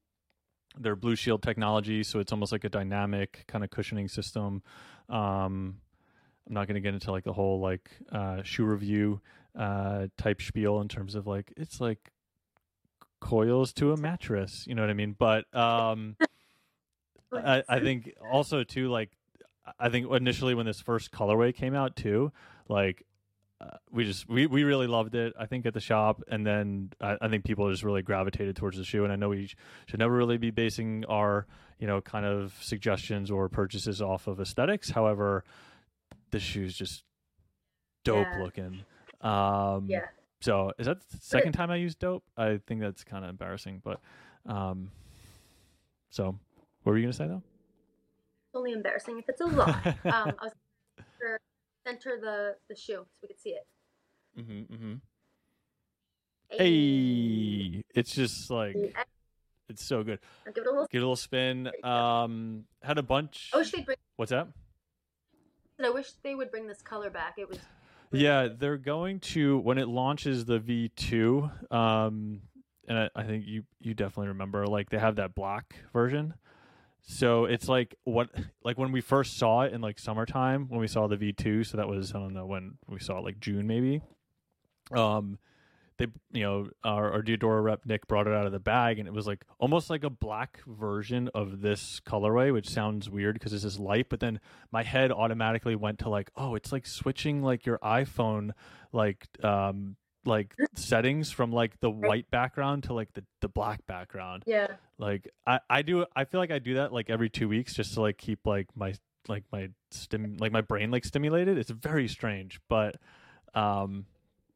their 0.77 0.97
Blue 0.97 1.15
Shield 1.15 1.41
technology, 1.41 2.03
so 2.03 2.19
it's 2.19 2.33
almost 2.33 2.51
like 2.51 2.65
a 2.65 2.69
dynamic 2.69 3.45
kind 3.47 3.63
of 3.63 3.71
cushioning 3.71 4.09
system. 4.09 4.63
Um, 5.09 5.77
I'm 6.49 6.55
not 6.55 6.67
going 6.67 6.75
to 6.75 6.81
get 6.81 6.95
into 6.95 7.13
like 7.13 7.23
the 7.23 7.33
whole 7.33 7.61
like 7.61 7.91
uh, 8.11 8.43
shoe 8.43 8.65
review 8.65 9.21
uh, 9.57 10.09
type 10.19 10.43
spiel 10.43 10.81
in 10.81 10.89
terms 10.89 11.15
of 11.15 11.29
like 11.29 11.53
it's 11.57 11.81
like 11.81 12.11
coils 13.21 13.73
to 13.75 13.93
a 13.93 13.97
mattress, 13.97 14.67
you 14.67 14.75
know 14.75 14.83
what 14.83 14.91
I 14.91 14.95
mean? 14.95 15.15
But 15.17 15.45
um, 15.55 16.17
I, 17.33 17.63
I 17.69 17.81
think 17.87 18.13
also 18.31 18.65
too 18.65 18.89
like 18.89 19.11
I 19.79 19.89
think 19.89 20.11
initially 20.13 20.55
when 20.55 20.67
this 20.67 20.81
first 20.81 21.13
colorway 21.13 21.55
came 21.55 21.75
out 21.75 21.95
too, 21.97 22.33
like 22.69 23.05
uh, 23.61 23.77
we 23.93 24.05
just 24.05 24.29
we, 24.29 24.47
we 24.47 24.65
really 24.65 24.89
loved 24.89 25.15
it. 25.15 25.33
I 25.39 25.47
think 25.47 25.67
at 25.67 25.75
the 25.75 25.81
shop, 25.81 26.21
and 26.29 26.45
then 26.45 26.91
I, 27.01 27.17
I 27.21 27.29
think 27.29 27.45
people 27.45 27.71
just 27.71 27.85
really 27.85 28.03
gravitated 28.03 28.57
towards 28.57 28.77
the 28.77 28.85
shoe. 28.85 29.05
And 29.05 29.13
I 29.13 29.17
know 29.17 29.29
we 29.29 29.47
sh- 29.47 29.57
should 29.87 30.01
never 30.01 30.15
really 30.17 30.37
be 30.37 30.51
basing 30.51 31.05
our 31.09 31.47
you 31.79 31.87
know 31.87 32.01
kind 32.01 32.27
of 32.27 32.57
suggestions 32.61 33.31
or 33.31 33.49
purchases 33.49 34.03
off 34.03 34.27
of 34.27 34.41
aesthetics. 34.41 34.91
However, 34.91 35.45
the 36.33 36.41
shoe's 36.41 36.75
just 36.77 37.05
dope 38.05 38.27
Yeah. 38.33 38.43
looking. 38.43 38.85
Um, 39.21 39.87
yeah. 39.89 40.07
So 40.41 40.73
is 40.77 40.87
that 40.87 40.99
the 41.09 41.19
second 41.21 41.53
time 41.53 41.71
I 41.71 41.77
used 41.77 42.01
dope? 42.01 42.25
I 42.37 42.59
think 42.67 42.81
that's 42.81 43.05
kind 43.05 43.23
of 43.25 43.31
embarrassing, 43.31 43.81
but 43.85 44.01
um, 44.45 44.91
so 46.11 46.37
what 46.83 46.93
were 46.93 46.99
you 46.99 47.05
gonna 47.05 47.13
say 47.13 47.27
though? 47.27 47.43
It's 48.49 48.57
only 48.57 48.73
embarrassing 48.73 49.19
if 49.19 49.29
it's 49.29 49.41
a 49.41 49.47
lot. 49.47 49.87
um, 49.87 49.97
I 50.05 50.33
was 50.43 50.53
center, 50.97 51.41
center 51.87 52.19
the 52.21 52.57
the 52.69 52.77
shoe 52.77 52.93
so 52.95 53.07
we 53.23 53.29
could 53.29 53.41
see 53.41 53.51
it. 53.51 53.67
mm-hmm, 54.39 54.75
mm-hmm. 54.75 54.95
Hey, 56.51 57.83
it's 57.95 58.15
just 58.15 58.51
like 58.51 58.75
Hey. 58.75 58.93
it's 59.69 59.85
so 59.85 60.03
good. 60.03 60.19
I'll 60.47 60.53
give 60.53 60.65
it 60.65 60.69
a 60.69 60.71
little. 60.71 60.87
Get 60.91 60.99
a 60.99 61.01
little 61.01 61.17
spin. 61.17 61.71
Um, 61.83 62.65
had 62.83 62.99
a 62.99 63.03
bunch. 63.03 63.51
I 63.55 63.59
wish 63.59 63.71
they'd 63.73 63.87
bring. 63.87 63.97
What's 64.17 64.31
that? 64.31 64.49
I 65.83 65.91
wish 65.91 66.13
they 66.23 66.35
would 66.37 66.51
bring 66.51 66.69
this 66.69 66.81
color 66.83 67.11
back. 67.11 67.35
It 67.39 67.49
was. 67.49 67.59
Yeah, 68.13 68.49
they're 68.57 68.77
going 68.77 69.21
to 69.21 69.59
when 69.59 69.79
it 69.79 69.89
launches 69.89 70.45
the 70.45 70.59
V 70.59 70.91
two. 70.95 71.51
Um, 71.71 72.43
and 72.87 72.99
I, 72.99 73.11
I 73.17 73.23
think 73.25 73.47
you 73.47 73.65
you 73.81 73.95
definitely 73.95 74.29
remember 74.29 74.67
like 74.67 74.91
they 74.91 74.99
have 74.99 75.17
that 75.17 75.35
black 75.35 75.77
version. 75.93 76.35
So 77.03 77.45
it's 77.47 77.69
like 77.69 77.97
what 78.05 78.31
like 78.63 78.79
when 78.79 78.93
we 78.93 79.01
first 79.01 79.37
saw 79.37 79.63
it 79.63 79.73
in 79.73 79.81
like 79.81 79.99
summertime 79.99 80.67
when 80.69 80.81
we 80.81 80.87
saw 80.87 81.09
the 81.09 81.17
V 81.17 81.33
two. 81.33 81.65
So 81.65 81.77
that 81.77 81.89
was 81.89 82.15
I 82.15 82.19
don't 82.19 82.35
know 82.35 82.47
when 82.47 82.79
we 82.89 83.01
saw 83.01 83.19
it 83.19 83.25
like 83.25 83.41
June 83.41 83.67
maybe. 83.67 84.03
Um, 84.93 85.39
they 85.99 86.07
you 86.33 86.43
know 86.43 86.69
our, 86.85 87.13
our 87.13 87.23
Diadora 87.23 87.63
rep 87.63 87.87
Nick 87.87 88.07
brought 88.07 88.27
it 88.27 88.33
out 88.33 88.47
of 88.47 88.53
the 88.53 88.61
bag 88.61 88.99
and 88.99 89.09
it 89.09 89.15
was 89.15 89.27
like 89.27 89.45
almost 89.59 89.91
like 89.91 90.05
a 90.05 90.11
black 90.11 90.61
version 90.67 91.29
of 91.35 91.61
this 91.61 92.01
colorway, 92.07 92.53
which 92.53 92.69
sounds 92.69 93.11
weird 93.11 93.35
because 93.35 93.51
this 93.63 93.79
light. 93.79 94.09
But 94.09 94.21
then 94.21 94.41
my 94.71 94.85
head 94.85 95.11
automatically 95.11 95.75
went 95.75 95.99
to 96.01 96.09
like, 96.09 96.31
oh, 96.37 96.55
it's 96.55 96.73
like 96.73 96.87
switching 96.87 97.43
like 97.43 97.67
your 97.67 97.79
iPhone 97.79 98.53
like 98.93 99.27
um 99.43 99.97
like 100.25 100.55
settings 100.75 101.31
from 101.33 101.53
like 101.53 101.81
the 101.81 101.91
white 101.91 102.31
background 102.31 102.85
to 102.85 102.93
like 102.95 103.13
the, 103.15 103.25
the 103.41 103.49
black 103.49 103.85
background. 103.87 104.45
Yeah. 104.47 104.69
Like 104.99 105.29
I, 105.47 105.61
I 105.69 105.83
do 105.83 106.07
I 106.15 106.25
feel 106.25 106.41
like 106.41 106.51
I 106.53 106.59
do 106.61 106.75
that 106.75 106.93
like 106.93 107.11
every 107.11 107.29
two 107.29 107.49
weeks 107.49 107.75
just 107.75 107.95
to 107.95 108.01
like 108.03 108.19
keep 108.19 108.47
like 108.47 108.69
my 108.77 108.95
like 109.29 109.45
my 109.53 109.69
stim 109.91 110.37
like 110.39 110.53
my 110.53 110.61
brain 110.61 110.91
like 110.91 111.05
stimulated. 111.05 111.59
It's 111.59 111.71
very 111.71 112.07
strange. 112.09 112.61
But 112.69 112.97
um 113.55 114.07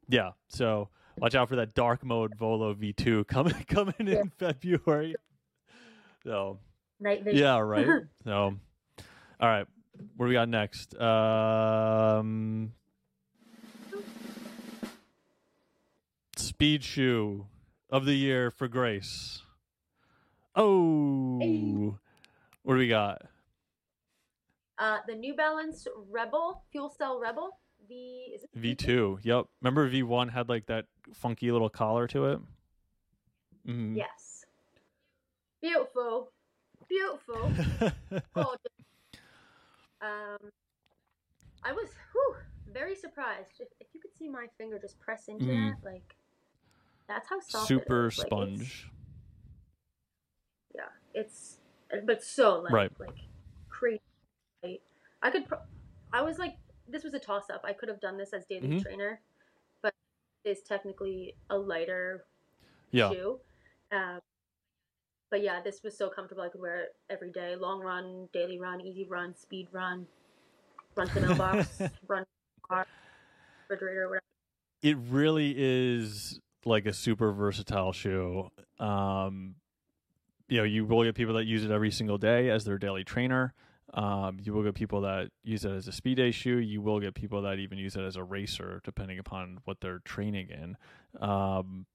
yeah, 0.09 0.33
so 0.49 0.89
watch 1.19 1.35
out 1.35 1.49
for 1.49 1.57
that 1.57 1.75
dark 1.75 2.05
mode 2.05 2.35
Volo 2.37 2.73
V 2.75 2.93
two 2.93 3.25
coming 3.25 3.55
coming 3.69 3.95
Yeah. 4.05 4.21
in 4.21 4.31
February. 4.39 5.17
So 6.25 6.59
Night 7.01 7.25
vision. 7.25 7.41
yeah, 7.41 7.59
right. 7.59 7.87
so 8.25 8.55
all 9.41 9.49
right. 9.49 9.67
What 10.17 10.27
do 10.27 10.29
we 10.29 10.35
got 10.35 10.49
next? 10.49 10.95
Um 11.01 12.73
Speed 16.37 16.85
shoe 16.85 17.47
of 17.91 18.05
the 18.05 18.15
year 18.15 18.51
for 18.51 18.69
Grace. 18.69 19.43
Oh, 20.55 21.39
Hey. 21.41 21.93
what 22.63 22.75
do 22.75 22.79
we 22.79 22.89
got? 22.89 23.23
Uh, 24.79 24.99
the 25.07 25.15
New 25.15 25.35
Balance 25.35 25.87
Rebel 26.11 26.63
Fuel 26.73 26.91
Cell 26.91 27.19
Rebel 27.19 27.59
V 27.89 28.33
is 28.35 28.43
it 28.45 28.51
V 28.55 28.75
two. 28.75 29.19
Yep. 29.23 29.47
Remember 29.63 29.89
V 29.89 30.03
one 30.03 30.29
had 30.29 30.49
like 30.51 30.67
that 30.67 30.85
funky 31.15 31.51
little 31.51 31.71
collar 31.71 32.07
to 32.09 32.27
it. 32.27 32.41
Mm. 33.67 33.97
Yes. 33.97 34.45
Beautiful. 35.63 36.31
Beautiful. 36.89 37.51
Gorgeous. 38.35 38.61
Um, 40.03 40.51
I 41.65 41.73
was 41.73 41.89
whew, 42.13 42.37
very 42.71 42.95
surprised. 42.95 43.53
If, 43.61 43.69
if 43.81 43.87
you 43.95 44.01
could 44.01 44.15
see 44.19 44.29
my 44.29 44.47
finger 44.59 44.79
just 44.79 44.99
press 45.01 45.29
into 45.29 45.47
Mhm. 45.47 45.71
that, 45.83 45.85
like 45.91 46.16
that's 47.09 47.29
how 47.29 47.41
soft. 47.41 47.65
it 47.65 47.69
Super 47.69 48.07
is. 48.09 48.19
Like, 48.19 48.27
it's- 48.27 48.49
sponge. 48.59 48.91
yeah, 50.75 50.89
it's 51.15 51.59
but 52.05 52.23
so 52.23 52.61
like 52.61 52.73
Right. 52.73 52.93
like 53.01 53.17
crazy. 53.69 54.01
light. 54.63 54.83
I 55.23 55.31
could. 55.31 55.47
Pro- 55.47 55.63
I 56.13 56.23
was 56.23 56.39
like, 56.39 56.57
this 56.89 57.05
was 57.05 57.15
a 57.15 57.19
toss 57.19 57.49
up. 57.51 57.63
I 57.65 57.73
could 57.73 57.89
have 57.89 58.01
done 58.01 58.17
this 58.17 58.33
as 58.33 58.45
daily 58.47 58.69
Mhm. 58.69 58.83
trainer, 58.83 59.21
but 59.83 59.95
it's 60.45 60.63
technically 60.63 61.37
a 61.51 61.59
lighter 61.59 62.27
Yeah. 62.91 63.11
shoe. 63.11 63.41
Um, 63.93 64.21
but 65.31 65.43
yeah, 65.43 65.61
this 65.63 65.83
was 65.83 65.97
so 65.97 66.09
comfortable. 66.11 66.43
I 66.43 66.49
could 66.49 66.61
wear 66.61 66.81
it 66.83 66.97
every 67.11 67.31
day. 67.33 67.57
Long 67.57 67.81
run, 67.81 68.29
daily 68.33 68.59
run, 68.59 68.81
easy 68.81 69.05
run, 69.05 69.35
speed 69.35 69.69
run, 69.73 70.07
run 70.97 71.09
to 71.09 71.15
the 71.15 71.21
mailbox, 71.29 71.81
run 72.07 72.25
car, 72.63 72.87
refrigerator, 73.69 74.09
whatever. 74.09 74.23
it 74.83 74.97
really 75.11 75.55
is 75.57 76.41
like 76.67 76.87
a 76.87 76.93
super 76.93 77.33
versatile 77.33 77.93
shoe. 77.93 78.51
Um, 78.79 79.55
you 80.49 80.59
know, 80.59 80.65
you 80.65 80.85
will 80.85 81.05
get 81.05 81.15
people 81.15 81.35
that 81.35 81.47
use 81.47 81.65
it 81.65 81.71
every 81.71 81.91
single 81.91 82.19
day 82.19 82.51
as 82.51 82.65
their 82.65 82.79
daily 82.79 83.05
trainer. 83.05 83.55
Um, 83.95 84.39
you 84.43 84.53
will 84.53 84.63
get 84.63 84.75
people 84.75 85.03
that 85.03 85.31
use 85.43 85.65
it 85.65 85.71
as 85.71 85.89
a 85.89 85.93
speed 85.93 86.17
day 86.17 86.31
shoe. 86.31 86.59
You 86.59 86.83
will 86.83 87.01
get 87.01 87.15
people 87.15 87.43
that 87.43 87.59
even 87.59 87.79
use 87.79 87.97
it 87.97 88.03
as 88.03 88.17
a 88.17 88.23
racer, 88.23 88.81
depending 88.85 89.19
upon 89.19 89.61
what 89.65 89.81
they're 89.81 90.01
training 90.01 90.49
in. 90.51 90.77
Um, 91.21 91.87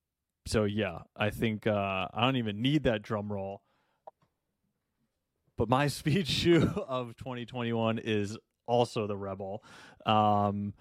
so 0.47 0.63
yeah, 0.63 0.99
I 1.15 1.29
think 1.29 1.67
uh, 1.67 2.07
I 2.13 2.21
don't 2.21 2.37
even 2.37 2.61
need 2.61 2.83
that 2.83 3.01
drum 3.01 3.31
roll. 3.31 3.61
But 5.57 5.69
my 5.69 5.87
speed 5.87 6.27
shoe 6.27 6.71
of 6.87 7.15
2021 7.17 7.99
is 7.99 8.37
also 8.67 9.05
the 9.05 9.17
Rebel. 9.17 9.63
Um, 10.05 10.73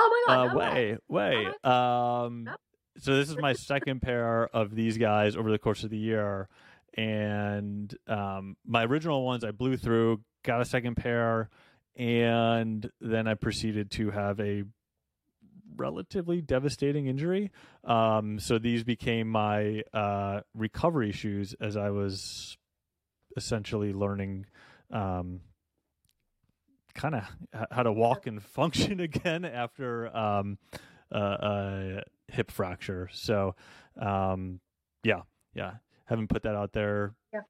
Oh 0.00 0.24
my 0.28 0.34
god! 0.34 0.52
uh, 0.52 0.58
way. 0.58 0.96
way. 1.08 1.46
Um, 1.64 2.44
No. 2.44 2.56
so 2.98 3.16
this 3.16 3.28
is 3.30 3.36
my 3.36 3.52
second 3.52 4.00
pair 4.02 4.46
of 4.54 4.74
these 4.74 4.98
guys 4.98 5.36
over 5.36 5.50
the 5.50 5.58
course 5.58 5.84
of 5.84 5.90
the 5.90 5.98
year, 5.98 6.48
and 6.94 7.94
um, 8.06 8.56
my 8.64 8.84
original 8.84 9.24
ones 9.24 9.44
I 9.44 9.50
blew 9.50 9.76
through, 9.76 10.20
got 10.44 10.60
a 10.60 10.64
second 10.64 10.96
pair, 10.96 11.48
and 11.96 12.90
then 13.00 13.26
I 13.26 13.34
proceeded 13.34 13.90
to 13.92 14.10
have 14.10 14.38
a 14.40 14.64
relatively 15.76 16.40
devastating 16.40 17.06
injury. 17.06 17.50
Um, 17.84 18.38
so 18.38 18.58
these 18.58 18.84
became 18.84 19.28
my 19.28 19.82
uh, 19.92 20.40
recovery 20.54 21.12
shoes 21.12 21.54
as 21.60 21.76
I 21.76 21.90
was 21.90 22.56
essentially 23.36 23.92
learning. 23.92 24.46
Um, 24.90 25.40
kind 26.98 27.14
of 27.14 27.68
how 27.70 27.84
to 27.84 27.92
walk 27.92 28.26
and 28.26 28.42
function 28.42 28.98
again 29.08 29.44
after 29.44 30.14
um, 30.14 30.58
uh, 31.14 31.18
a 31.18 32.02
hip 32.28 32.50
fracture. 32.50 33.08
So, 33.12 33.54
um, 33.98 34.60
yeah, 35.04 35.22
yeah, 35.54 35.74
haven't 36.06 36.28
put 36.28 36.42
that 36.42 36.54
out 36.56 36.72
there 36.72 37.14
Yeah. 37.32 37.42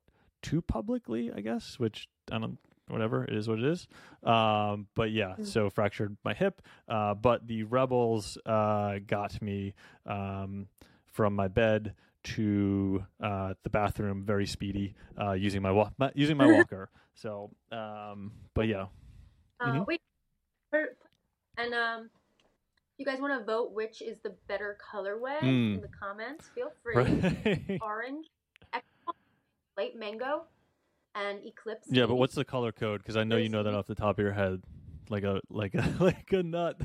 too 0.42 0.60
publicly, 0.62 1.32
I 1.34 1.40
guess. 1.40 1.78
Which 1.78 2.08
I 2.30 2.38
don't, 2.38 2.58
whatever 2.88 3.24
it 3.24 3.32
is, 3.34 3.48
what 3.48 3.58
it 3.58 3.64
is. 3.64 3.88
Um, 4.22 4.86
but 4.94 5.10
yeah, 5.12 5.34
Mm. 5.40 5.46
so 5.46 5.70
fractured 5.70 6.16
my 6.24 6.34
hip. 6.34 6.60
Uh, 6.86 7.14
but 7.14 7.46
the 7.46 7.62
rebels 7.64 8.36
uh, 8.46 8.98
got 9.06 9.40
me 9.42 9.74
um, 10.06 10.68
from 11.06 11.34
my 11.34 11.48
bed 11.48 11.94
to 12.24 13.04
uh, 13.20 13.54
the 13.62 13.70
bathroom 13.70 14.24
very 14.24 14.44
speedy 14.46 14.94
uh, 15.20 15.32
using 15.32 15.62
my, 15.62 15.70
wa- 15.70 15.90
my 15.98 16.12
using 16.14 16.36
my 16.36 16.46
walker. 16.56 16.90
So, 17.14 17.50
um, 17.72 18.32
but 18.54 18.68
yeah, 18.68 18.86
Uh, 19.60 19.66
Mhm. 19.72 19.86
Wait, 19.86 20.00
and 21.56 21.74
um, 21.74 22.10
you 22.96 23.04
guys 23.04 23.18
want 23.20 23.38
to 23.38 23.44
vote 23.44 23.72
which 23.72 24.02
is 24.02 24.18
the 24.22 24.30
better 24.46 24.76
colorway 24.92 25.38
Mm. 25.40 25.74
in 25.76 25.80
the 25.80 25.88
comments? 25.88 26.48
Feel 26.54 26.72
free. 26.82 26.94
right. 26.96 27.78
Orange, 27.82 28.26
light 29.76 29.96
mango, 29.96 30.44
and 31.14 31.44
eclipse. 31.44 31.88
Yeah, 31.90 32.06
but 32.06 32.14
what's 32.16 32.34
the 32.34 32.44
color 32.44 32.70
code? 32.72 33.00
Because 33.02 33.16
I 33.16 33.24
know 33.24 33.36
you 33.36 33.48
know 33.48 33.62
that 33.64 33.74
off 33.74 33.86
the 33.86 33.94
top 33.94 34.18
of 34.18 34.22
your 34.22 34.32
head, 34.32 34.62
like 35.08 35.24
a 35.24 35.40
like 35.50 35.74
a 35.74 35.82
like 36.00 36.32
a 36.32 36.42
nut. 36.42 36.80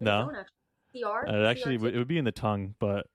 No. 0.00 0.30
CR. 0.92 1.26
uh, 1.26 1.46
actually, 1.50 1.74
it 1.76 1.80
would- 1.80 1.94
it 1.94 1.98
would 1.98 2.08
be 2.08 2.18
in 2.18 2.24
the 2.24 2.32
tongue, 2.32 2.74
but 2.78 3.06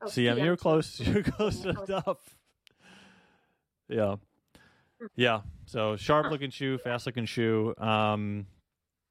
Oh, 0.00 0.08
see, 0.08 0.28
I 0.28 0.34
mean, 0.34 0.44
you're 0.44 0.56
close. 0.56 1.00
You're 1.06 1.22
close 1.22 1.64
was- 1.64 1.88
enough. 1.88 2.36
Yeah, 3.88 4.16
yeah. 5.16 5.40
So 5.66 5.96
sharp 5.96 6.30
looking 6.30 6.50
shoe, 6.50 6.78
fast 6.78 7.06
looking 7.06 7.26
shoe. 7.26 7.74
Um, 7.78 8.46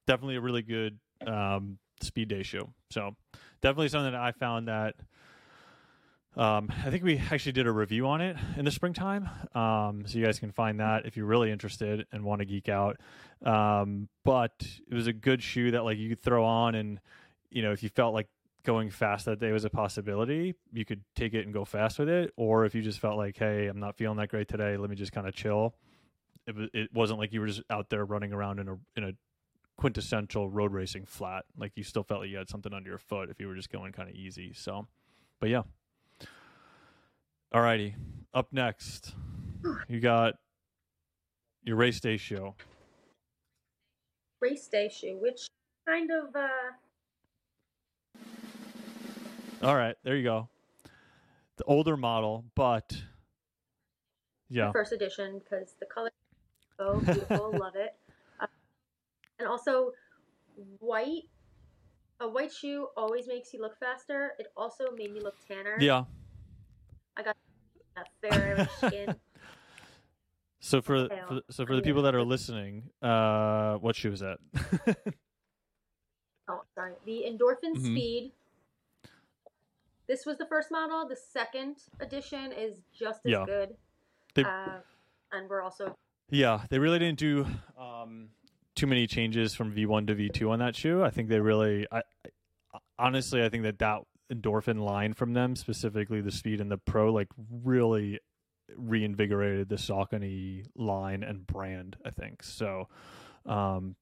definitely 0.08 0.36
a 0.36 0.42
really 0.42 0.62
good 0.62 1.00
um 1.26 1.78
speed 2.02 2.28
day 2.28 2.44
shoe. 2.44 2.70
So 2.92 3.16
definitely 3.62 3.90
something 3.90 4.12
that 4.12 4.22
I 4.22 4.32
found 4.32 4.68
that. 4.68 4.96
Um, 6.36 6.72
I 6.84 6.90
think 6.90 7.04
we 7.04 7.18
actually 7.32 7.52
did 7.52 7.68
a 7.68 7.72
review 7.72 8.08
on 8.08 8.20
it 8.20 8.36
in 8.58 8.66
the 8.66 8.72
springtime. 8.72 9.30
Um, 9.54 10.04
so 10.08 10.18
you 10.18 10.26
guys 10.26 10.40
can 10.40 10.52
find 10.52 10.80
that 10.80 11.06
if 11.06 11.16
you're 11.16 11.28
really 11.28 11.52
interested 11.52 12.08
and 12.12 12.24
want 12.24 12.40
to 12.40 12.46
geek 12.46 12.70
out. 12.70 12.98
Um, 13.46 14.10
but 14.26 14.54
it 14.90 14.94
was 14.96 15.08
a 15.08 15.14
good 15.14 15.44
shoe 15.44 15.72
that 15.72 15.84
like 15.84 15.98
you 15.98 16.10
could 16.10 16.22
throw 16.22 16.44
on 16.44 16.76
and, 16.76 17.00
you 17.52 17.62
know, 17.62 17.72
if 17.72 17.84
you 17.84 17.90
felt 17.90 18.16
like 18.16 18.28
going 18.66 18.90
fast 18.90 19.26
that 19.26 19.40
day 19.40 19.52
was 19.52 19.66
a 19.66 19.70
possibility, 19.70 20.56
you 20.72 20.86
could 20.86 21.04
take 21.16 21.34
it 21.34 21.46
and 21.46 21.54
go 21.54 21.66
fast 21.66 22.00
with 22.00 22.10
it. 22.10 22.32
Or 22.38 22.66
if 22.66 22.74
you 22.76 22.82
just 22.82 23.00
felt 23.00 23.18
like, 23.18 23.38
Hey, 23.38 23.68
I'm 23.68 23.80
not 23.80 23.96
feeling 23.98 24.18
that 24.18 24.30
great 24.30 24.48
today. 24.48 24.78
Let 24.78 24.90
me 24.90 24.96
just 24.96 25.12
kind 25.12 25.28
of 25.28 25.34
chill. 25.36 25.76
It, 26.48 26.56
it 26.74 26.90
wasn't 26.94 27.20
like 27.20 27.34
you 27.34 27.42
were 27.42 27.48
just 27.48 27.62
out 27.70 27.90
there 27.90 28.06
running 28.06 28.34
around 28.34 28.60
in 28.60 28.68
a, 28.70 28.78
in 28.98 29.04
a 29.04 29.12
quintessential 29.78 30.50
road 30.50 30.72
racing 30.74 31.06
flat. 31.06 31.46
Like 31.58 31.74
you 31.76 31.84
still 31.84 32.04
felt 32.04 32.22
like 32.22 32.30
you 32.30 32.38
had 32.38 32.50
something 32.50 32.74
under 32.74 32.90
your 32.90 33.00
foot 33.00 33.30
if 33.30 33.40
you 33.40 33.48
were 33.48 33.56
just 33.56 33.72
going 33.72 33.92
kind 33.94 34.10
of 34.10 34.16
easy. 34.16 34.54
So, 34.54 34.88
but 35.40 35.50
yeah. 35.50 35.64
Alrighty. 37.54 37.94
Up 38.34 38.48
next, 38.52 39.14
you 39.88 40.00
got 40.00 40.36
your 41.64 41.76
race 41.76 42.00
day 42.00 42.18
show. 42.18 42.56
race 44.42 44.68
day 44.68 44.90
shoe, 44.90 45.18
which 45.22 45.48
kind 45.88 46.10
of 46.12 46.36
uh, 46.36 46.48
All 49.64 49.76
right, 49.76 49.96
there 50.04 50.18
you 50.18 50.24
go. 50.24 50.50
The 51.56 51.64
older 51.66 51.96
model, 51.96 52.44
but 52.54 53.02
yeah, 54.50 54.72
first 54.74 54.92
edition 54.92 55.40
because 55.40 55.76
the 55.80 55.86
color 55.86 56.10
so 56.78 57.00
beautiful, 57.06 57.58
love 57.58 57.76
it. 57.76 57.96
Uh, 58.42 58.48
and 59.40 59.48
also, 59.48 59.92
white. 60.80 61.24
A 62.20 62.28
white 62.28 62.52
shoe 62.54 62.88
always 62.96 63.28
makes 63.28 63.54
you 63.54 63.62
look 63.62 63.78
faster. 63.80 64.34
It 64.40 64.48
also 64.56 64.92
made 64.96 65.14
me 65.14 65.22
look 65.22 65.36
tanner. 65.48 65.78
yeah. 65.80 66.04
I 67.18 67.24
got 67.24 67.36
a 67.98 68.02
fair 68.22 68.68
skin. 68.78 69.16
So 70.60 70.82
for, 70.82 71.10
for 71.28 71.42
so 71.50 71.66
for 71.66 71.76
the 71.76 71.82
people 71.82 72.04
that 72.04 72.16
are 72.16 72.24
listening, 72.24 72.84
uh, 73.02 73.76
what 73.76 73.96
shoe 73.96 74.12
is 74.12 74.20
that? 74.20 74.40
Oh, 76.50 76.62
sorry. 76.76 76.94
The 77.06 77.24
Endorphin 77.26 77.74
Mhm. 77.74 77.94
Speed. 77.94 78.34
This 80.14 80.28
was 80.28 80.38
the 80.38 80.46
first 80.46 80.70
model. 80.70 81.08
The 81.08 81.16
second 81.16 81.78
edition 82.00 82.52
is 82.52 82.84
just 82.94 83.22
as 83.26 83.32
Yeah. 83.32 83.46
good. 83.48 83.76
They- 84.36 84.44
uh, 84.44 84.82
and 85.32 85.50
we're 85.50 85.64
also 85.64 85.96
Yeah, 86.30 86.68
they 86.70 86.78
really 86.78 87.00
didn't 87.00 87.18
do 87.18 87.48
um, 87.76 88.30
too 88.76 88.86
many 88.86 89.08
changes 89.08 89.56
from 89.56 89.74
V1 89.74 90.06
to 90.06 90.14
V2 90.14 90.52
on 90.52 90.60
that 90.60 90.76
shoe. 90.76 91.02
I 91.04 91.10
think 91.10 91.30
they 91.30 91.40
really, 91.40 91.88
I, 91.92 92.04
I 92.74 92.80
honestly, 93.00 93.44
I 93.44 93.50
think 93.50 93.64
that 93.64 93.80
that 93.80 94.04
endorphin 94.32 94.80
line 94.80 95.14
from 95.14 95.34
them, 95.34 95.56
specifically 95.56 96.22
the 96.22 96.32
speed 96.32 96.62
and 96.62 96.70
the 96.70 96.78
pro, 96.78 97.12
like 97.12 97.30
really 97.50 98.20
reinvigorated 98.78 99.68
the 99.68 99.78
Saucony 99.78 100.68
line 100.76 101.24
and 101.24 101.48
brand. 101.48 101.98
I 102.06 102.12
think 102.12 102.44
so. 102.44 102.88
Um, 103.48 103.96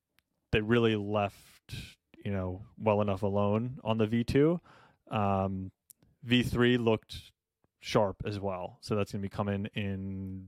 they 0.52 0.60
really 0.60 0.97
left, 0.97 1.74
you 2.26 2.32
know, 2.32 2.65
well 2.78 3.00
enough 3.00 3.24
alone 3.24 3.80
on 3.86 3.97
the 3.97 4.08
V2. 4.08 4.60
Um, 5.10 5.71
V3 6.27 6.84
looked 6.84 7.31
sharp 7.79 8.17
as 8.25 8.39
well, 8.39 8.77
so 8.81 8.95
that's 8.95 9.12
going 9.12 9.21
to 9.21 9.25
be 9.25 9.29
coming 9.29 9.67
in 9.75 10.47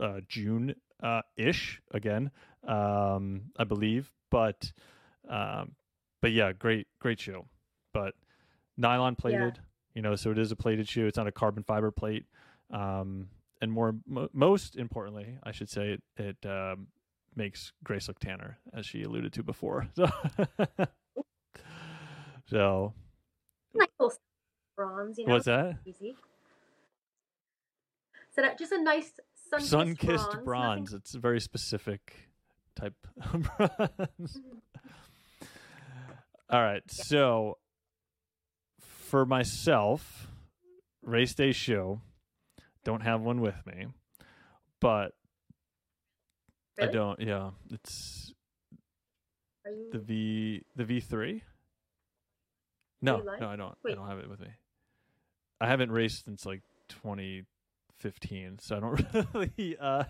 uh, 0.00 0.20
June 0.28 0.74
uh, 1.02 1.22
ish 1.36 1.80
again, 1.92 2.30
um, 2.66 3.42
I 3.58 3.64
believe. 3.64 4.10
But 4.30 4.72
um, 5.28 5.72
but 6.22 6.32
yeah, 6.32 6.52
great 6.52 6.86
great 7.00 7.20
shoe. 7.20 7.44
But 7.92 8.14
nylon 8.76 9.16
plated, 9.16 9.58
you 9.94 10.02
know, 10.02 10.16
so 10.16 10.30
it 10.30 10.38
is 10.38 10.52
a 10.52 10.56
plated 10.56 10.88
shoe. 10.88 11.06
It's 11.06 11.16
not 11.16 11.26
a 11.26 11.32
carbon 11.32 11.62
fiber 11.62 11.90
plate. 11.90 12.24
Um, 12.70 13.28
and 13.60 13.72
more 13.72 13.94
mo- 14.06 14.28
most 14.32 14.76
importantly, 14.76 15.38
I 15.42 15.52
should 15.52 15.70
say, 15.70 15.96
it, 16.18 16.36
it 16.42 16.48
um, 16.48 16.88
makes 17.34 17.72
Grace 17.84 18.08
look 18.08 18.18
tanner, 18.18 18.58
as 18.74 18.84
she 18.86 19.02
alluded 19.02 19.32
to 19.34 19.42
before. 19.42 19.88
So, 22.48 22.54
so 22.58 22.94
nice 23.74 23.88
bronze. 24.76 25.18
You 25.18 25.26
know, 25.26 25.34
what's 25.34 25.46
that? 25.46 25.78
easy. 25.86 26.16
So 28.34 28.42
that 28.42 28.58
just 28.58 28.72
a 28.72 28.82
nice 28.82 29.12
sun 29.50 29.60
Sun 29.60 29.96
kissed 29.96 30.30
bronze. 30.44 30.90
nothing- 30.92 30.98
It's 30.98 31.14
a 31.14 31.18
very 31.18 31.40
specific 31.40 32.14
type 32.74 32.94
of 33.32 33.42
bronze. 33.56 34.38
Mm-hmm. 34.38 35.46
All 36.50 36.62
right. 36.62 36.82
So 36.90 37.58
for 38.80 39.24
myself, 39.26 40.28
race 41.02 41.34
day 41.34 41.52
show, 41.52 42.00
don't 42.84 43.00
have 43.00 43.20
one 43.22 43.40
with 43.40 43.56
me, 43.66 43.86
but 44.80 45.12
I 46.78 46.86
don't. 46.86 47.18
Yeah, 47.20 47.50
it's 47.72 48.32
you, 49.64 49.88
the 49.92 49.98
V 49.98 50.62
the 50.76 50.84
V 50.84 51.00
three. 51.00 51.42
No, 53.02 53.16
no, 53.18 53.48
I 53.48 53.56
don't. 53.56 53.76
I 53.86 53.94
don't 53.94 54.06
have 54.08 54.18
it 54.18 54.28
with 54.28 54.40
me. 54.40 54.48
I 55.60 55.66
haven't 55.66 55.90
raced 55.92 56.24
since 56.24 56.44
like 56.46 56.62
2015, 56.88 58.58
so 58.60 58.76
I 58.76 58.80
don't 58.80 59.26
really. 59.34 59.76
Uh, 59.80 60.04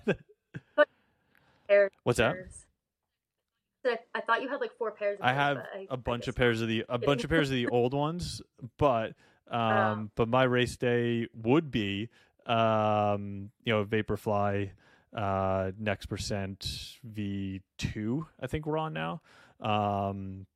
what's 2.05 2.19
that? 2.19 2.37
I, 3.85 3.99
I 4.17 4.21
thought 4.21 4.43
you 4.43 4.49
had 4.49 4.61
like 4.61 4.77
four 4.77 4.91
pairs. 4.91 5.19
Of 5.21 5.25
I 5.27 5.33
those, 5.33 5.39
have 5.39 5.57
I- 5.75 5.87
a 5.91 5.97
bunch 5.97 6.27
of 6.29 6.35
pairs 6.35 6.61
of 6.61 6.69
the 6.69 6.85
a 6.89 6.99
bunch 6.99 7.23
of 7.25 7.31
pairs 7.31 7.49
of 7.51 7.55
the 7.55 7.69
old 7.73 7.95
ones, 7.95 8.43
but 8.79 9.15
um, 9.51 9.61
Oh. 9.61 10.09
but 10.17 10.29
my 10.29 10.43
race 10.43 10.77
day 10.77 11.29
would 11.35 11.71
be 11.71 12.09
um, 12.47 13.51
you 13.65 13.73
know 13.73 13.85
Vaporfly 13.85 14.71
uh, 15.15 15.71
next 15.79 16.07
percent 16.07 16.97
V 17.05 17.61
two. 17.79 18.27
I 18.41 18.49
think 18.49 18.67
we're 18.67 18.79
on 18.79 18.93
now. 18.93 19.21
Um, 19.61 20.47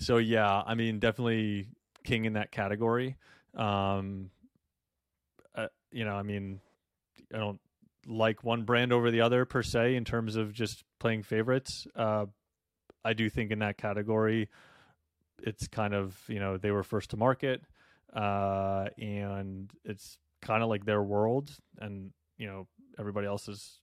so 0.00 0.16
yeah, 0.18 0.62
I 0.66 0.74
mean, 0.74 0.98
definitely 0.98 1.68
king 2.04 2.24
in 2.24 2.32
that 2.32 2.50
category. 2.50 3.16
Um, 3.56 4.30
uh, 5.54 5.68
you 5.90 6.04
know, 6.04 6.14
I 6.14 6.22
mean, 6.22 6.60
I 7.34 7.38
don't 7.38 7.60
like 8.06 8.44
one 8.44 8.64
brand 8.64 8.92
over 8.92 9.10
the 9.10 9.22
other 9.22 9.44
per 9.44 9.62
se 9.62 9.96
in 9.96 10.04
terms 10.04 10.36
of 10.36 10.52
just 10.52 10.84
playing 11.00 11.22
favorites. 11.22 11.86
Uh, 11.96 12.26
I 13.04 13.12
do 13.12 13.28
think 13.30 13.50
in 13.50 13.60
that 13.60 13.78
category, 13.78 14.48
it's 15.42 15.68
kind 15.68 15.94
of 15.94 16.18
you 16.28 16.40
know 16.40 16.56
they 16.56 16.70
were 16.70 16.82
first 16.82 17.10
to 17.10 17.16
market, 17.16 17.62
uh, 18.12 18.86
and 18.98 19.70
it's 19.84 20.18
kind 20.42 20.62
of 20.62 20.68
like 20.68 20.84
their 20.84 21.02
world, 21.02 21.50
and 21.78 22.10
you 22.36 22.46
know 22.46 22.66
everybody 22.98 23.26
else 23.26 23.48
is 23.48 23.80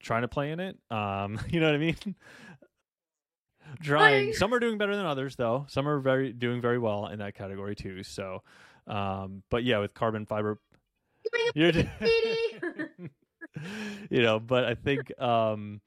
trying 0.00 0.22
to 0.22 0.28
play 0.28 0.50
in 0.50 0.60
it. 0.60 0.78
Um, 0.90 1.38
you 1.48 1.60
know 1.60 1.66
what 1.66 1.74
I 1.74 1.78
mean? 1.78 2.14
trying. 3.82 4.32
Some 4.32 4.54
are 4.54 4.60
doing 4.60 4.78
better 4.78 4.96
than 4.96 5.06
others, 5.06 5.36
though. 5.36 5.66
Some 5.68 5.88
are 5.88 5.98
very 5.98 6.32
doing 6.32 6.60
very 6.60 6.78
well 6.78 7.06
in 7.06 7.18
that 7.18 7.34
category 7.34 7.74
too. 7.74 8.02
So, 8.02 8.42
um, 8.86 9.42
but 9.50 9.64
yeah, 9.64 9.78
with 9.78 9.94
carbon 9.94 10.26
fiber, 10.26 10.60
you're, 11.54 11.72
you 14.10 14.22
know, 14.22 14.38
but 14.38 14.64
I 14.64 14.74
think, 14.74 15.18
um, 15.20 15.80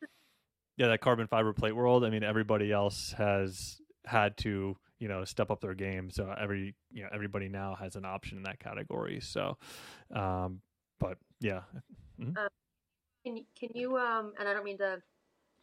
yeah, 0.78 0.88
that 0.88 1.02
carbon 1.02 1.28
fiber 1.28 1.54
plate 1.54 1.76
world. 1.76 2.06
I 2.06 2.10
mean, 2.10 2.24
everybody 2.24 2.72
else 2.72 3.14
has 3.18 3.82
had 4.06 4.38
to, 4.38 4.78
you 5.00 5.08
know, 5.08 5.24
step 5.26 5.52
up 5.52 5.62
their 5.62 5.74
game. 5.74 6.10
So 6.10 6.34
every, 6.40 6.76
you 6.92 7.04
know, 7.04 7.10
everybody 7.14 7.50
now 7.50 7.76
has 7.76 7.96
an 7.96 8.06
option 8.06 8.38
in 8.38 8.44
that 8.44 8.60
category. 8.60 9.20
So, 9.22 9.58
um, 10.14 10.62
but 11.00 11.18
yeah. 11.40 11.62
Mm-hmm. 12.20 12.38
Uh, 12.38 12.48
can 13.26 13.38
you, 13.38 13.44
can 13.58 13.70
you, 13.74 13.98
um, 13.98 14.34
and 14.40 14.48
I 14.48 14.54
don't 14.54 14.64
mean 14.64 14.78
to 14.78 15.02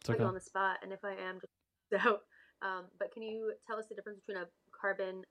put 0.05 0.15
okay. 0.15 0.23
you 0.23 0.27
on 0.27 0.33
the 0.33 0.41
spot, 0.41 0.77
and 0.83 0.91
if 0.93 0.99
I 1.03 1.11
am, 1.11 1.39
just 1.41 1.53
so, 2.03 2.19
um, 2.61 2.85
but 2.99 3.11
can 3.11 3.23
you 3.23 3.53
tell 3.67 3.77
us 3.77 3.85
the 3.89 3.95
difference 3.95 4.19
between 4.25 4.43
a 4.43 4.47
carbon 4.79 5.23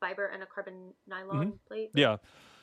fiber 0.00 0.26
and 0.26 0.42
a 0.42 0.46
carbon 0.46 0.94
nylon 1.06 1.36
mm-hmm. 1.36 1.50
plate? 1.68 1.90
Yeah. 1.94 2.16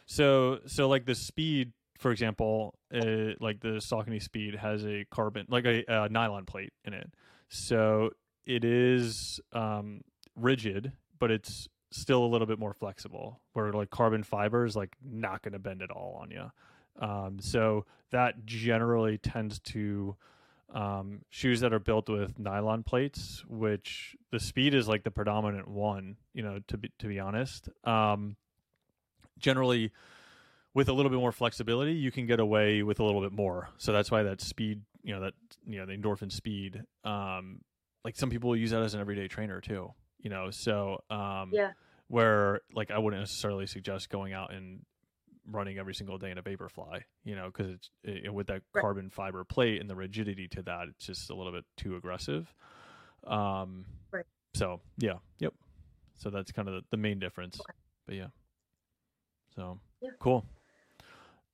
So, 0.05 0.59
so 0.65 0.87
like 0.87 1.05
the 1.05 1.15
speed, 1.15 1.73
for 1.97 2.11
example, 2.11 2.75
uh, 2.93 3.33
like 3.39 3.61
the 3.61 3.79
Saucony 3.79 4.21
Speed 4.21 4.55
has 4.55 4.85
a 4.85 5.05
carbon, 5.11 5.45
like 5.49 5.65
a, 5.65 5.83
a 5.87 6.09
nylon 6.09 6.45
plate 6.45 6.73
in 6.85 6.93
it. 6.93 7.11
So 7.49 8.11
it 8.45 8.65
is 8.65 9.39
um, 9.53 10.01
rigid, 10.35 10.91
but 11.19 11.31
it's 11.31 11.67
still 11.91 12.23
a 12.23 12.27
little 12.27 12.47
bit 12.47 12.59
more 12.59 12.73
flexible. 12.73 13.41
Where 13.53 13.71
like 13.71 13.89
carbon 13.89 14.23
fiber 14.23 14.65
is 14.65 14.75
like 14.75 14.95
not 15.03 15.41
going 15.41 15.53
to 15.53 15.59
bend 15.59 15.81
at 15.81 15.91
all 15.91 16.19
on 16.21 16.31
you. 16.31 16.51
Um, 16.99 17.39
so 17.39 17.85
that 18.11 18.45
generally 18.45 19.17
tends 19.17 19.59
to 19.59 20.15
um, 20.73 21.21
shoes 21.29 21.59
that 21.61 21.71
are 21.73 21.79
built 21.79 22.09
with 22.09 22.39
nylon 22.39 22.83
plates, 22.83 23.43
which 23.47 24.15
the 24.31 24.39
speed 24.39 24.73
is 24.73 24.87
like 24.87 25.03
the 25.03 25.11
predominant 25.11 25.67
one. 25.67 26.17
You 26.33 26.43
know, 26.43 26.59
to 26.67 26.77
be 26.77 26.91
to 26.99 27.07
be 27.07 27.19
honest, 27.19 27.69
um, 27.83 28.35
generally 29.39 29.91
with 30.73 30.89
a 30.89 30.93
little 30.93 31.11
bit 31.11 31.19
more 31.19 31.31
flexibility, 31.31 31.93
you 31.93 32.11
can 32.11 32.25
get 32.25 32.39
away 32.39 32.81
with 32.81 32.99
a 32.99 33.03
little 33.03 33.21
bit 33.21 33.31
more. 33.31 33.69
So 33.77 33.93
that's 33.93 34.09
why 34.09 34.23
that 34.23 34.41
speed, 34.41 34.81
you 35.03 35.13
know, 35.13 35.21
that 35.21 35.33
you 35.65 35.79
know 35.79 35.85
the 35.85 35.93
endorphin 35.95 36.31
speed. 36.31 36.81
Um, 37.03 37.61
like 38.03 38.15
some 38.15 38.29
people 38.29 38.55
use 38.55 38.71
that 38.71 38.81
as 38.81 38.93
an 38.93 38.99
everyday 38.99 39.27
trainer 39.27 39.61
too. 39.61 39.93
You 40.19 40.29
know, 40.29 40.49
so 40.51 41.03
um, 41.09 41.51
yeah. 41.53 41.71
Where 42.07 42.61
like 42.73 42.91
I 42.91 42.97
wouldn't 42.97 43.21
necessarily 43.21 43.65
suggest 43.65 44.09
going 44.09 44.33
out 44.33 44.53
and 44.53 44.81
running 45.49 45.77
every 45.77 45.93
single 45.93 46.17
day 46.17 46.31
in 46.31 46.37
a 46.37 46.43
Vaporfly, 46.43 47.01
you 47.23 47.35
know, 47.35 47.47
because 47.47 47.71
it's 47.71 47.89
it, 48.03 48.33
with 48.33 48.47
that 48.47 48.61
right. 48.73 48.81
carbon 48.81 49.09
fiber 49.09 49.43
plate 49.43 49.81
and 49.81 49.89
the 49.89 49.95
rigidity 49.95 50.47
to 50.49 50.61
that, 50.63 50.87
it's 50.89 51.05
just 51.05 51.29
a 51.29 51.35
little 51.35 51.51
bit 51.51 51.65
too 51.77 51.95
aggressive. 51.95 52.53
Um, 53.25 53.85
right. 54.11 54.25
So 54.53 54.81
yeah, 54.97 55.17
yep. 55.39 55.53
So 56.15 56.29
that's 56.29 56.51
kind 56.51 56.67
of 56.67 56.75
the, 56.75 56.81
the 56.91 56.97
main 56.97 57.19
difference. 57.19 57.59
Okay. 57.59 57.73
But 58.05 58.15
yeah. 58.15 58.27
So 59.55 59.79
yeah. 60.01 60.09
cool. 60.19 60.45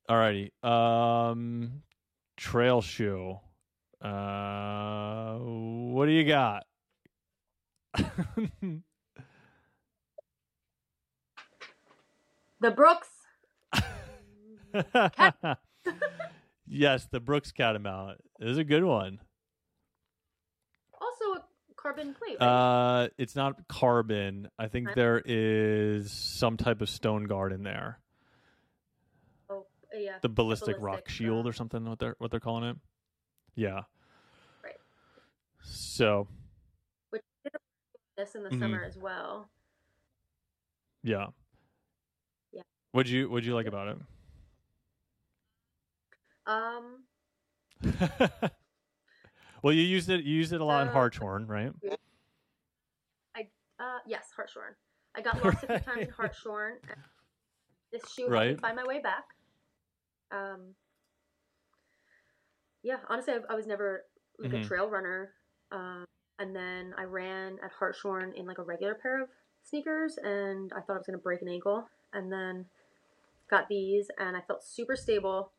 Alrighty. 0.09 0.51
Um, 0.63 1.83
trail 2.37 2.81
shoe. 2.81 3.37
Uh, 4.01 5.37
what 5.37 6.05
do 6.05 6.11
you 6.11 6.23
got? 6.25 6.65
the 12.61 12.71
Brooks 12.71 13.09
yes, 16.67 17.07
the 17.11 17.19
Brooks 17.19 17.51
Catamount 17.51 18.17
is 18.39 18.57
a 18.57 18.63
good 18.63 18.83
one. 18.83 19.19
Also 20.99 21.25
a 21.39 21.43
carbon 21.75 22.13
plate. 22.13 22.37
Right? 22.39 23.03
Uh, 23.03 23.07
it's 23.17 23.35
not 23.35 23.67
carbon. 23.67 24.49
I 24.57 24.67
think 24.67 24.93
there 24.95 25.21
is 25.23 26.11
some 26.11 26.57
type 26.57 26.81
of 26.81 26.89
stone 26.89 27.25
guard 27.25 27.53
in 27.53 27.63
there. 27.63 27.99
Oh, 29.49 29.65
yeah. 29.93 30.17
The 30.21 30.29
ballistic, 30.29 30.77
ballistic 30.77 30.83
rock 30.83 31.09
shield 31.09 31.45
uh, 31.45 31.49
or 31.49 31.53
something. 31.53 31.85
What 31.85 31.99
they're 31.99 32.15
what 32.19 32.31
they're 32.31 32.39
calling 32.39 32.69
it. 32.69 32.77
Yeah. 33.55 33.81
Right. 34.63 34.77
So. 35.63 36.27
Which 37.09 37.23
this 38.17 38.35
in 38.35 38.43
the 38.43 38.49
mm-hmm. 38.49 38.59
summer 38.59 38.83
as 38.83 38.97
well. 38.97 39.49
Yeah. 41.03 41.27
Yeah. 42.51 42.63
What'd 42.91 43.09
you 43.09 43.29
What'd 43.29 43.45
you 43.45 43.55
like 43.55 43.67
about 43.67 43.87
it? 43.87 43.97
Um. 46.49 47.03
well, 49.61 49.73
you 49.73 49.83
used 49.83 50.09
it. 50.09 50.23
You 50.23 50.35
used 50.35 50.51
it 50.51 50.61
a 50.61 50.65
lot 50.65 50.81
uh, 50.81 50.87
in 50.87 50.93
Hartshorne, 50.93 51.45
right? 51.45 51.71
I 53.35 53.41
uh 53.79 53.99
yes, 54.07 54.25
Hartshorne. 54.35 54.75
I 55.15 55.21
got 55.21 55.43
lost 55.43 55.63
a 55.63 55.67
few 55.67 55.79
times 55.79 56.01
in 56.01 56.09
Hartshorne. 56.17 56.77
This 57.91 58.01
shoe 58.11 58.27
right. 58.27 58.47
helped 58.47 58.61
me 58.61 58.67
find 58.67 58.75
my 58.75 58.83
way 58.83 58.99
back. 58.99 59.25
Um. 60.31 60.73
Yeah, 62.81 62.97
honestly, 63.09 63.33
I, 63.33 63.53
I 63.53 63.55
was 63.55 63.67
never 63.67 64.05
like 64.39 64.51
mm-hmm. 64.51 64.63
a 64.63 64.65
trail 64.65 64.89
runner. 64.89 65.33
Um, 65.71 66.05
and 66.39 66.55
then 66.55 66.93
I 66.97 67.03
ran 67.03 67.57
at 67.63 67.71
Hartshorne 67.77 68.33
in 68.35 68.47
like 68.47 68.57
a 68.57 68.63
regular 68.63 68.95
pair 68.95 69.21
of 69.21 69.29
sneakers, 69.63 70.17
and 70.23 70.71
I 70.75 70.81
thought 70.81 70.93
I 70.93 70.97
was 70.97 71.05
gonna 71.05 71.19
break 71.19 71.43
an 71.43 71.49
ankle. 71.49 71.87
And 72.11 72.31
then 72.31 72.65
got 73.51 73.67
these, 73.67 74.07
and 74.17 74.35
I 74.35 74.41
felt 74.41 74.63
super 74.63 74.95
stable 74.95 75.51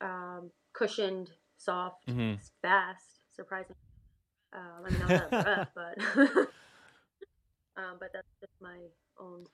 um, 0.00 0.50
cushioned, 0.72 1.30
soft, 1.56 2.06
mm-hmm. 2.06 2.34
fast, 2.62 3.20
surprising. 3.34 3.76
Um, 4.52 4.84
I 4.86 4.90
mean, 4.90 5.02
I'm 5.02 5.08
not 5.08 5.30
breath, 5.44 5.68
but 5.74 5.98
um, 7.76 7.96
but 7.98 8.10
that's 8.12 8.28
just 8.40 8.52
my 8.60 8.76
own. 9.18 9.44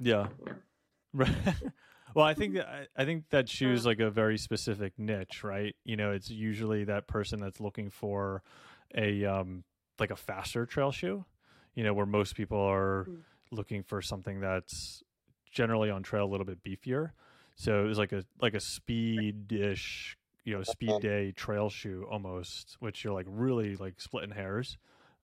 Yeah. 0.00 0.28
You 0.38 0.46
know. 0.46 0.52
Right. 1.14 1.32
well, 2.14 2.26
I 2.26 2.34
think 2.34 2.56
that 2.56 2.68
I, 2.68 2.86
I 2.94 3.06
think 3.06 3.30
that 3.30 3.48
shoes 3.48 3.86
like 3.86 4.00
a 4.00 4.10
very 4.10 4.36
specific 4.36 4.92
niche, 4.98 5.42
right? 5.42 5.74
You 5.82 5.96
know, 5.96 6.10
it's 6.10 6.28
usually 6.28 6.84
that 6.84 7.06
person 7.06 7.40
that's 7.40 7.58
looking 7.58 7.88
for 7.88 8.42
a 8.94 9.24
um 9.24 9.64
like 9.98 10.10
a 10.10 10.16
faster 10.16 10.66
trail 10.66 10.92
shoe. 10.92 11.24
You 11.74 11.84
know, 11.84 11.94
where 11.94 12.04
most 12.04 12.34
people 12.34 12.60
are 12.60 13.06
mm. 13.08 13.20
looking 13.50 13.82
for 13.82 14.02
something 14.02 14.40
that's 14.40 15.02
generally 15.50 15.88
on 15.88 16.02
trail 16.02 16.24
a 16.24 16.30
little 16.30 16.44
bit 16.44 16.62
beefier. 16.62 17.12
So 17.56 17.84
it 17.84 17.88
was 17.88 17.98
like 17.98 18.12
a 18.12 18.22
like 18.40 18.54
a 18.54 18.60
speed-ish, 18.60 20.16
you 20.44 20.54
know, 20.54 20.62
speed 20.62 21.00
day 21.00 21.32
trail 21.32 21.70
shoe 21.70 22.06
almost, 22.10 22.76
which 22.80 23.02
you're 23.02 23.14
like 23.14 23.26
really 23.28 23.76
like 23.76 24.00
splitting 24.00 24.30
hairs. 24.30 24.76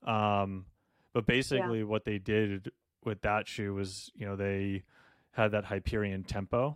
Um, 0.05 0.65
but 1.13 1.27
basically, 1.27 1.79
yeah. 1.79 1.85
what 1.85 2.05
they 2.05 2.17
did 2.17 2.71
with 3.05 3.21
that 3.21 3.47
shoe 3.47 3.75
was, 3.75 4.11
you 4.15 4.25
know, 4.25 4.35
they 4.35 4.83
had 5.31 5.51
that 5.51 5.65
Hyperion 5.65 6.23
tempo. 6.23 6.75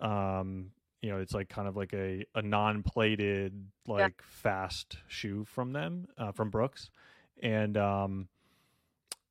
Um, 0.00 0.72
you 1.00 1.10
know, 1.10 1.18
it's 1.18 1.32
like 1.32 1.48
kind 1.48 1.68
of 1.68 1.76
like 1.76 1.92
a, 1.94 2.26
a 2.34 2.42
non-plated, 2.42 3.68
like 3.86 4.14
yeah. 4.18 4.24
fast 4.26 4.98
shoe 5.06 5.44
from 5.44 5.72
them, 5.72 6.08
uh, 6.18 6.32
from 6.32 6.50
Brooks, 6.50 6.90
and 7.42 7.76
um, 7.76 8.28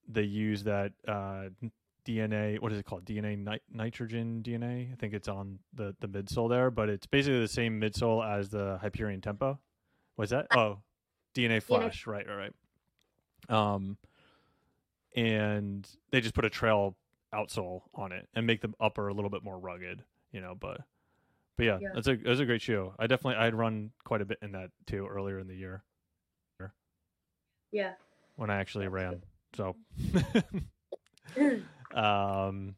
they 0.08 0.24
use 0.24 0.64
that 0.64 0.94
uh, 1.08 1.50
DNA. 2.10 2.60
What 2.60 2.72
is 2.72 2.80
it 2.80 2.86
called? 2.86 3.06
DNA 3.06 3.38
nit- 3.38 3.62
nitrogen 3.72 4.42
DNA. 4.44 4.92
I 4.92 4.96
think 4.96 5.14
it's 5.14 5.28
on 5.28 5.60
the 5.74 5.96
the 6.00 6.08
midsole 6.08 6.50
there, 6.50 6.72
but 6.72 6.90
it's 6.90 7.06
basically 7.06 7.40
the 7.40 7.48
same 7.48 7.80
midsole 7.80 8.28
as 8.28 8.50
the 8.50 8.80
Hyperion 8.82 9.22
Tempo. 9.22 9.60
What's 10.16 10.32
that? 10.32 10.48
Oh, 10.56 10.80
DNA 11.36 11.62
Flash. 11.62 12.08
Right, 12.08 12.26
right, 12.28 12.52
right. 13.50 13.74
Um, 13.74 13.98
and 15.16 15.88
they 16.12 16.22
just 16.22 16.34
put 16.34 16.46
a 16.46 16.50
trail 16.50 16.96
outsole 17.34 17.82
on 17.94 18.12
it 18.12 18.28
and 18.34 18.48
make 18.48 18.62
the 18.62 18.74
upper 18.80 19.08
a 19.08 19.14
little 19.14 19.30
bit 19.30 19.44
more 19.44 19.60
rugged. 19.60 20.04
You 20.32 20.42
know, 20.42 20.56
but 20.60 20.82
but 21.58 21.66
yeah, 21.66 21.78
yeah. 21.80 21.90
that's 21.94 22.08
a 22.08 22.16
that's 22.16 22.40
a 22.40 22.46
great 22.46 22.62
shoe. 22.62 22.94
I 22.98 23.06
definitely 23.08 23.36
I'd 23.44 23.54
run 23.54 23.92
quite 24.04 24.22
a 24.22 24.26
bit 24.26 24.40
in 24.42 24.54
that 24.54 24.72
too 24.88 25.06
earlier 25.08 25.40
in 25.40 25.48
the 25.48 25.56
year. 25.56 25.84
Yeah. 27.72 27.92
When 28.36 28.50
I 28.50 28.56
actually 28.56 28.88
ran, 28.88 29.22
so. 29.56 29.76
Um, 31.94 32.76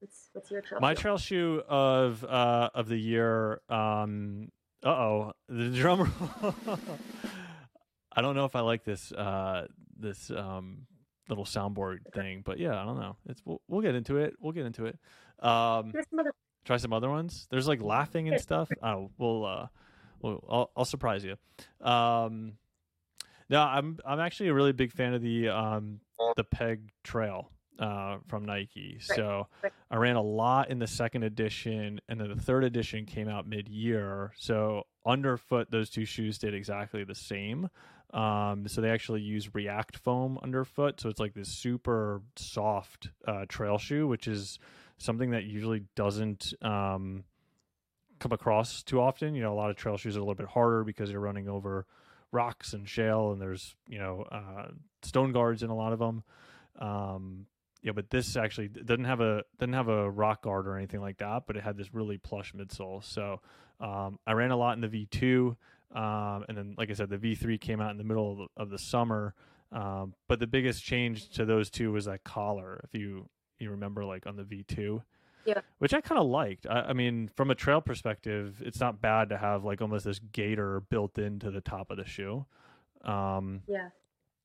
what's, 0.00 0.30
what's 0.32 0.50
your 0.50 0.60
trail 0.62 0.80
my 0.80 0.94
shoe? 0.94 1.00
trail 1.00 1.18
shoe 1.18 1.62
of 1.68 2.24
uh, 2.24 2.70
of 2.74 2.88
the 2.88 2.96
year. 2.96 3.60
Um, 3.68 4.50
uh 4.84 4.88
oh, 4.88 5.32
the 5.48 5.70
drum. 5.70 6.12
I 8.12 8.22
don't 8.22 8.34
know 8.34 8.44
if 8.44 8.56
I 8.56 8.60
like 8.60 8.84
this 8.84 9.12
uh, 9.12 9.66
this 9.98 10.30
um, 10.30 10.86
little 11.28 11.44
soundboard 11.44 11.98
thing. 12.14 12.42
But 12.44 12.58
yeah, 12.58 12.80
I 12.80 12.84
don't 12.84 12.98
know. 12.98 13.16
It's 13.28 13.40
we'll, 13.44 13.60
we'll 13.68 13.82
get 13.82 13.94
into 13.94 14.16
it. 14.16 14.34
We'll 14.40 14.52
get 14.52 14.66
into 14.66 14.86
it. 14.86 14.98
Um, 15.38 15.92
some 15.92 16.18
other 16.18 16.32
try 16.64 16.76
some 16.76 16.92
other 16.92 17.08
ones. 17.08 17.46
There's 17.50 17.68
like 17.68 17.82
laughing 17.82 18.28
and 18.28 18.40
stuff. 18.40 18.68
Oh, 18.82 19.10
we'll 19.18 19.44
uh, 19.44 19.66
we'll 20.22 20.44
I'll, 20.48 20.70
I'll 20.76 20.84
surprise 20.84 21.24
you. 21.24 21.36
Um, 21.86 22.54
no, 23.48 23.60
I'm 23.60 23.98
I'm 24.04 24.20
actually 24.20 24.48
a 24.48 24.54
really 24.54 24.72
big 24.72 24.92
fan 24.92 25.14
of 25.14 25.22
the 25.22 25.48
um 25.48 26.00
the 26.36 26.44
Peg 26.44 26.90
Trail 27.04 27.50
uh 27.80 28.18
from 28.28 28.44
Nike. 28.44 28.98
Right, 29.08 29.16
So 29.16 29.48
right. 29.62 29.72
I 29.90 29.96
ran 29.96 30.16
a 30.16 30.22
lot 30.22 30.70
in 30.70 30.78
the 30.78 30.86
second 30.86 31.24
edition, 31.24 32.00
and 32.08 32.20
then 32.20 32.28
the 32.28 32.40
third 32.40 32.62
edition 32.64 33.06
came 33.06 33.28
out 33.28 33.48
mid 33.48 33.68
year. 33.68 34.32
So 34.36 34.84
underfoot, 35.06 35.70
those 35.70 35.90
two 35.90 36.04
shoes 36.04 36.38
did 36.38 36.54
exactly 36.54 37.04
the 37.04 37.14
same. 37.14 37.68
Um, 38.12 38.66
so 38.66 38.80
they 38.80 38.90
actually 38.90 39.20
use 39.22 39.54
React 39.54 39.96
foam 39.96 40.38
underfoot, 40.42 41.00
so 41.00 41.08
it's 41.08 41.20
like 41.20 41.34
this 41.34 41.48
super 41.48 42.22
soft 42.36 43.08
uh, 43.26 43.46
trail 43.48 43.78
shoe, 43.78 44.06
which 44.08 44.26
is 44.26 44.58
something 44.98 45.30
that 45.30 45.44
usually 45.44 45.84
doesn't 45.94 46.52
um, 46.60 47.24
come 48.18 48.32
across 48.32 48.82
too 48.82 49.00
often. 49.00 49.34
You 49.34 49.42
know, 49.42 49.52
a 49.52 49.54
lot 49.54 49.70
of 49.70 49.76
trail 49.76 49.96
shoes 49.96 50.16
are 50.16 50.20
a 50.20 50.22
little 50.22 50.34
bit 50.34 50.48
harder 50.48 50.82
because 50.84 51.10
you're 51.10 51.20
running 51.20 51.48
over 51.48 51.86
rocks 52.32 52.72
and 52.72 52.88
shale, 52.88 53.32
and 53.32 53.40
there's 53.40 53.74
you 53.88 53.98
know 53.98 54.22
uh, 54.30 54.68
stone 55.02 55.32
guards 55.32 55.62
in 55.62 55.70
a 55.70 55.76
lot 55.76 55.92
of 55.92 55.98
them. 55.98 56.22
Um, 56.78 57.46
yeah, 57.82 57.92
but 57.92 58.10
this 58.10 58.36
actually 58.36 58.68
doesn't 58.68 59.04
have 59.04 59.20
a 59.20 59.42
doesn't 59.58 59.72
have 59.72 59.88
a 59.88 60.10
rock 60.10 60.42
guard 60.42 60.66
or 60.66 60.76
anything 60.76 61.00
like 61.00 61.18
that, 61.18 61.44
but 61.46 61.56
it 61.56 61.62
had 61.62 61.76
this 61.76 61.92
really 61.94 62.18
plush 62.18 62.52
midsole. 62.52 63.02
So 63.04 63.40
um, 63.80 64.18
I 64.26 64.32
ran 64.32 64.50
a 64.50 64.56
lot 64.56 64.74
in 64.76 64.80
the 64.82 64.88
V2, 64.88 65.56
um, 65.96 66.44
and 66.48 66.56
then 66.58 66.74
like 66.76 66.90
I 66.90 66.94
said, 66.94 67.08
the 67.10 67.18
V3 67.18 67.60
came 67.60 67.80
out 67.80 67.90
in 67.90 67.96
the 67.98 68.04
middle 68.04 68.32
of 68.32 68.38
the, 68.38 68.46
of 68.62 68.70
the 68.70 68.78
summer. 68.78 69.34
Um, 69.72 70.14
but 70.28 70.40
the 70.40 70.46
biggest 70.46 70.82
change 70.84 71.30
to 71.30 71.44
those 71.44 71.70
two 71.70 71.92
was 71.92 72.04
that 72.06 72.24
collar. 72.24 72.80
If 72.84 72.98
you 72.98 73.28
you 73.58 73.70
remember, 73.70 74.04
like 74.04 74.26
on 74.26 74.36
the 74.36 74.42
V2, 74.42 75.00
Yeah. 75.46 75.60
which 75.78 75.94
I 75.94 76.00
kind 76.00 76.18
of 76.18 76.26
liked. 76.26 76.66
I, 76.66 76.80
I 76.88 76.92
mean, 76.92 77.30
from 77.36 77.50
a 77.50 77.54
trail 77.54 77.80
perspective, 77.80 78.60
it's 78.64 78.80
not 78.80 79.00
bad 79.00 79.28
to 79.28 79.38
have 79.38 79.64
like 79.64 79.80
almost 79.80 80.04
this 80.04 80.18
gator 80.18 80.80
built 80.80 81.18
into 81.18 81.50
the 81.50 81.60
top 81.60 81.90
of 81.90 81.96
the 81.98 82.04
shoe. 82.04 82.44
Um, 83.04 83.62
yeah. 83.68 83.88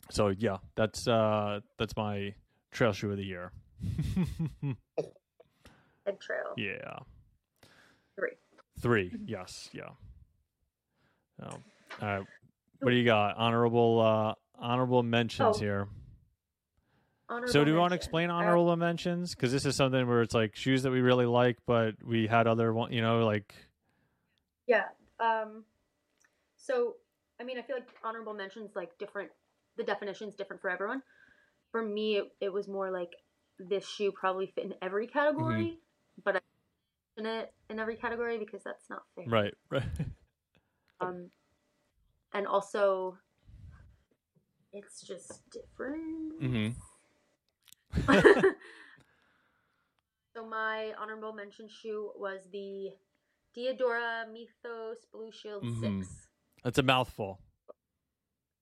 so 0.10 0.30
yeah, 0.30 0.58
that's 0.76 1.08
uh, 1.08 1.62
that's 1.78 1.96
my 1.98 2.34
trail 2.76 2.92
shoe 2.94 3.10
of 3.12 3.18
the 3.18 3.24
year. 3.24 3.52
Head 6.06 6.20
trail. 6.20 6.54
yeah, 6.58 7.00
Three. 8.16 8.32
three. 8.80 9.12
Yes, 9.26 9.70
yeah. 9.74 9.90
Um, 11.42 11.64
all 12.02 12.08
right, 12.08 12.24
what 12.80 12.92
do 12.92 12.96
you 12.96 13.06
got? 13.06 13.38
Honorable 13.38 14.00
uh, 14.02 14.34
honorable 14.60 15.02
mentions 15.04 15.58
Oh, 15.58 15.60
here. 15.60 15.88
Honorable 17.28 17.52
So 17.52 17.64
do 17.66 17.72
you 17.72 17.78
want 17.78 17.92
to 17.92 17.96
explain 17.96 18.30
Uh, 18.30 18.36
honorable 18.36 18.76
mentions? 18.76 19.34
Because 19.34 19.52
this 19.52 19.66
is 19.66 19.76
something 19.76 20.08
where 20.08 20.22
it's 20.22 20.36
like 20.36 20.56
shoes 20.56 20.84
that 20.84 20.92
we 20.92 21.02
really 21.02 21.26
like, 21.26 21.58
but 21.66 21.96
we 22.06 22.28
had 22.28 22.46
other 22.46 22.72
one, 22.74 22.92
you 22.92 23.02
know, 23.02 23.26
like 23.26 23.56
Yeah. 24.68 24.86
Um. 25.20 25.64
So, 26.58 26.96
I 27.40 27.44
mean, 27.44 27.58
I 27.58 27.62
feel 27.62 27.76
like 27.78 27.88
honorable 28.04 28.34
mentions 28.34 28.76
like 28.76 28.98
different. 28.98 29.32
The 29.78 29.84
definition's 29.84 30.36
different 30.36 30.62
for 30.62 30.70
everyone. 30.70 31.02
For 31.76 31.84
me, 31.84 32.16
it, 32.16 32.32
it 32.40 32.54
was 32.54 32.70
more 32.70 32.90
like 32.90 33.12
this 33.60 33.86
shoe 33.86 34.14
probably 34.14 34.48
fit 34.56 34.64
in 34.64 34.76
every 34.82 35.08
category, 35.08 35.78
but 36.24 36.38
I 36.38 36.40
in 37.18 37.26
it 37.26 37.54
in 37.70 37.80
every 37.80 37.98
category 37.98 38.38
because 38.38 38.64
that's 38.64 38.90
not 38.90 39.02
fair. 39.14 39.26
right, 39.28 39.54
right. 39.70 39.84
Um, 41.02 41.30
and 42.34 42.48
also, 42.48 43.18
it's 44.72 45.02
just 45.02 45.42
different. 45.52 46.40
hmm 46.40 46.70
so 50.34 50.48
my 50.48 50.94
honorable 50.98 51.34
mention 51.34 51.68
shoe 51.68 52.12
was 52.16 52.48
the 52.54 52.92
Diadora 53.54 54.32
Mythos 54.32 55.06
Blue 55.12 55.30
Shield 55.30 55.64
Mhm. 55.64 56.06
Six. 56.06 56.28
That's 56.64 56.78
a 56.78 56.84
mouthful. 56.84 57.42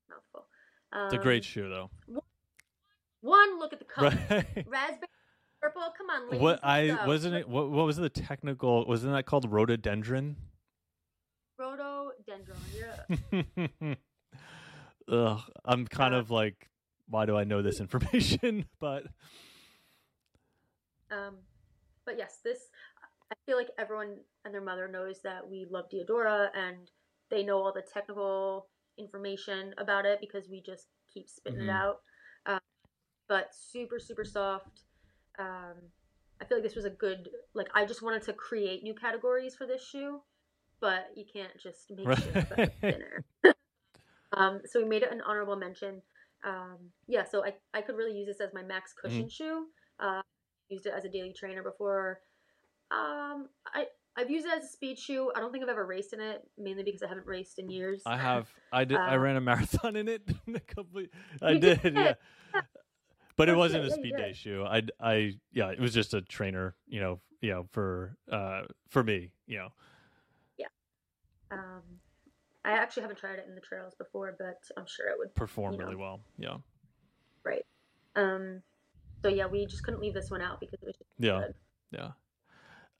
Mouthful. 0.09 0.47
It's 0.91 1.13
a 1.13 1.17
great 1.19 1.43
Um, 1.43 1.47
shoe, 1.47 1.69
though. 1.69 1.91
One 2.07 2.23
look 3.23 3.73
at 3.73 3.79
the 3.79 3.85
color. 3.85 4.09
Right. 4.29 4.45
Raspberry, 4.67 5.07
purple. 5.61 5.81
Come 5.97 6.09
on, 6.09 6.25
ladies. 6.29 6.41
what 6.41 6.59
I 6.63 6.87
go. 6.87 7.07
wasn't 7.07 7.35
it. 7.35 7.47
What, 7.47 7.69
what 7.71 7.85
was 7.85 7.97
the 7.97 8.09
technical? 8.09 8.85
Wasn't 8.85 9.11
that 9.13 9.25
called 9.25 9.49
rhododendron? 9.51 10.35
Rhododendron. 11.57 12.57
Yeah. 13.31 13.95
Ugh, 15.11 15.39
I'm 15.65 15.85
kind 15.85 16.13
Uh, 16.15 16.19
of 16.19 16.31
like, 16.31 16.69
why 17.09 17.25
do 17.25 17.35
I 17.37 17.43
know 17.43 17.61
this 17.61 17.79
information? 17.79 18.65
but 18.79 19.03
Um, 21.11 21.35
but 22.05 22.17
yes, 22.17 22.39
this. 22.43 22.59
I 23.31 23.35
feel 23.45 23.57
like 23.57 23.69
everyone 23.77 24.17
and 24.45 24.53
their 24.53 24.61
mother 24.61 24.87
knows 24.87 25.21
that 25.23 25.47
we 25.49 25.65
love 25.69 25.85
Diadora, 25.91 26.49
and 26.55 26.89
they 27.29 27.43
know 27.43 27.57
all 27.57 27.73
the 27.73 27.81
technical 27.93 28.67
information 28.97 29.73
about 29.77 30.05
it 30.05 30.19
because 30.21 30.47
we 30.49 30.61
just 30.61 30.87
keep 31.13 31.27
spitting 31.27 31.61
Mhm. 31.61 31.63
it 31.63 31.69
out. 31.69 32.01
Um, 33.29 33.45
but 33.51 33.53
super, 33.53 33.99
super 33.99 34.23
soft. 34.25 34.81
Um, 35.39 35.75
I 36.41 36.45
feel 36.45 36.57
like 36.57 36.63
this 36.63 36.75
was 36.75 36.85
a 36.85 36.89
good. 36.89 37.29
Like 37.53 37.69
I 37.73 37.85
just 37.85 38.01
wanted 38.01 38.23
to 38.23 38.33
create 38.33 38.83
new 38.83 38.93
categories 38.93 39.55
for 39.55 39.65
this 39.67 39.85
shoe, 39.85 40.21
but 40.81 41.09
you 41.15 41.25
can't 41.31 41.57
just 41.61 41.91
make 41.91 42.13
shoes 42.13 42.45
that 42.49 42.61
thinner. 42.89 43.23
um, 44.37 44.61
so 44.65 44.81
we 44.81 44.87
made 44.87 45.03
it 45.03 45.11
an 45.11 45.21
honorable 45.21 45.55
mention. 45.55 46.01
Um, 46.45 46.77
yeah, 47.07 47.23
so 47.23 47.45
I, 47.45 47.53
I 47.73 47.81
could 47.81 47.95
really 47.95 48.17
use 48.17 48.27
this 48.27 48.41
as 48.41 48.53
my 48.53 48.63
max 48.63 48.93
Mm-hmm. 49.05 49.23
cushion 49.23 49.29
shoe. 49.29 49.65
Uh, 49.99 50.21
used 50.69 50.85
it 50.85 50.93
as 50.95 51.05
a 51.05 51.09
daily 51.09 51.33
trainer 51.33 51.63
before. 51.63 52.21
Um, 52.91 53.49
I 53.73 53.87
I've 54.17 54.29
used 54.29 54.45
it 54.47 54.53
as 54.57 54.65
a 54.65 54.67
speed 54.67 54.99
shoe. 54.99 55.31
I 55.35 55.39
don't 55.39 55.51
think 55.51 55.63
I've 55.63 55.69
ever 55.69 55.85
raced 55.85 56.13
in 56.13 56.21
it, 56.21 56.43
mainly 56.57 56.83
because 56.83 57.03
I 57.03 57.07
haven't 57.07 57.27
raced 57.27 57.59
in 57.59 57.69
years. 57.69 58.03
I 58.05 58.17
have. 58.17 58.47
I 58.71 58.85
did. 58.85 59.01
I 59.05 59.15
Uh, 59.15 59.17
ran 59.17 59.35
a 59.37 59.41
marathon 59.41 59.95
in 60.01 60.07
it. 60.07 60.23
a 60.53 60.59
couple. 60.59 61.03
I 61.41 61.53
You 61.53 61.59
did. 61.59 61.79
did? 61.83 61.95
Yeah. 61.95 62.13
But 63.35 63.49
it 63.49 63.55
wasn't 63.55 63.85
a 63.85 63.89
shit, 63.89 63.97
yeah, 63.99 64.03
you 64.03 64.11
speed 64.13 64.17
day 64.17 64.33
shoe. 64.33 64.63
I. 64.65 64.81
I. 64.99 65.31
Yeah. 65.51 65.69
It 65.71 65.79
was 65.79 65.93
just 65.93 66.13
a 66.13 66.21
trainer. 66.21 66.75
You 66.87 66.99
know. 67.01 67.19
You 67.41 67.51
know. 67.51 67.67
For. 67.71 68.15
Uh. 68.31 68.61
For 68.89 69.03
me. 69.03 69.31
You 69.47 69.57
know. 69.57 69.67
Yeah. 70.57 70.67
Um, 71.51 71.81
I 72.65 72.71
actually 72.73 73.01
haven't 73.03 73.19
tried 73.19 73.39
it 73.39 73.45
in 73.47 73.55
the 73.55 73.61
trails 73.61 73.93
before, 73.97 74.35
but 74.37 74.59
I'm 74.77 74.85
sure 74.87 75.07
it 75.09 75.15
would. 75.17 75.33
Perform 75.35 75.73
You 75.73 75.79
know. 75.79 75.85
really 75.85 75.95
well. 75.97 76.21
Yeah. 76.37 76.57
Right. 77.43 77.65
Um, 78.15 78.61
so 79.21 79.27
yeah, 79.27 79.47
we 79.47 79.65
just 79.65 79.83
couldn't 79.83 79.99
leave 80.01 80.13
this 80.13 80.29
one 80.31 80.41
out 80.41 80.59
because 80.59 80.81
it 80.81 80.85
was 80.85 80.95
just 80.95 81.09
Yeah. 81.17 81.39
good. 81.39 81.53
Yeah. 81.91 82.11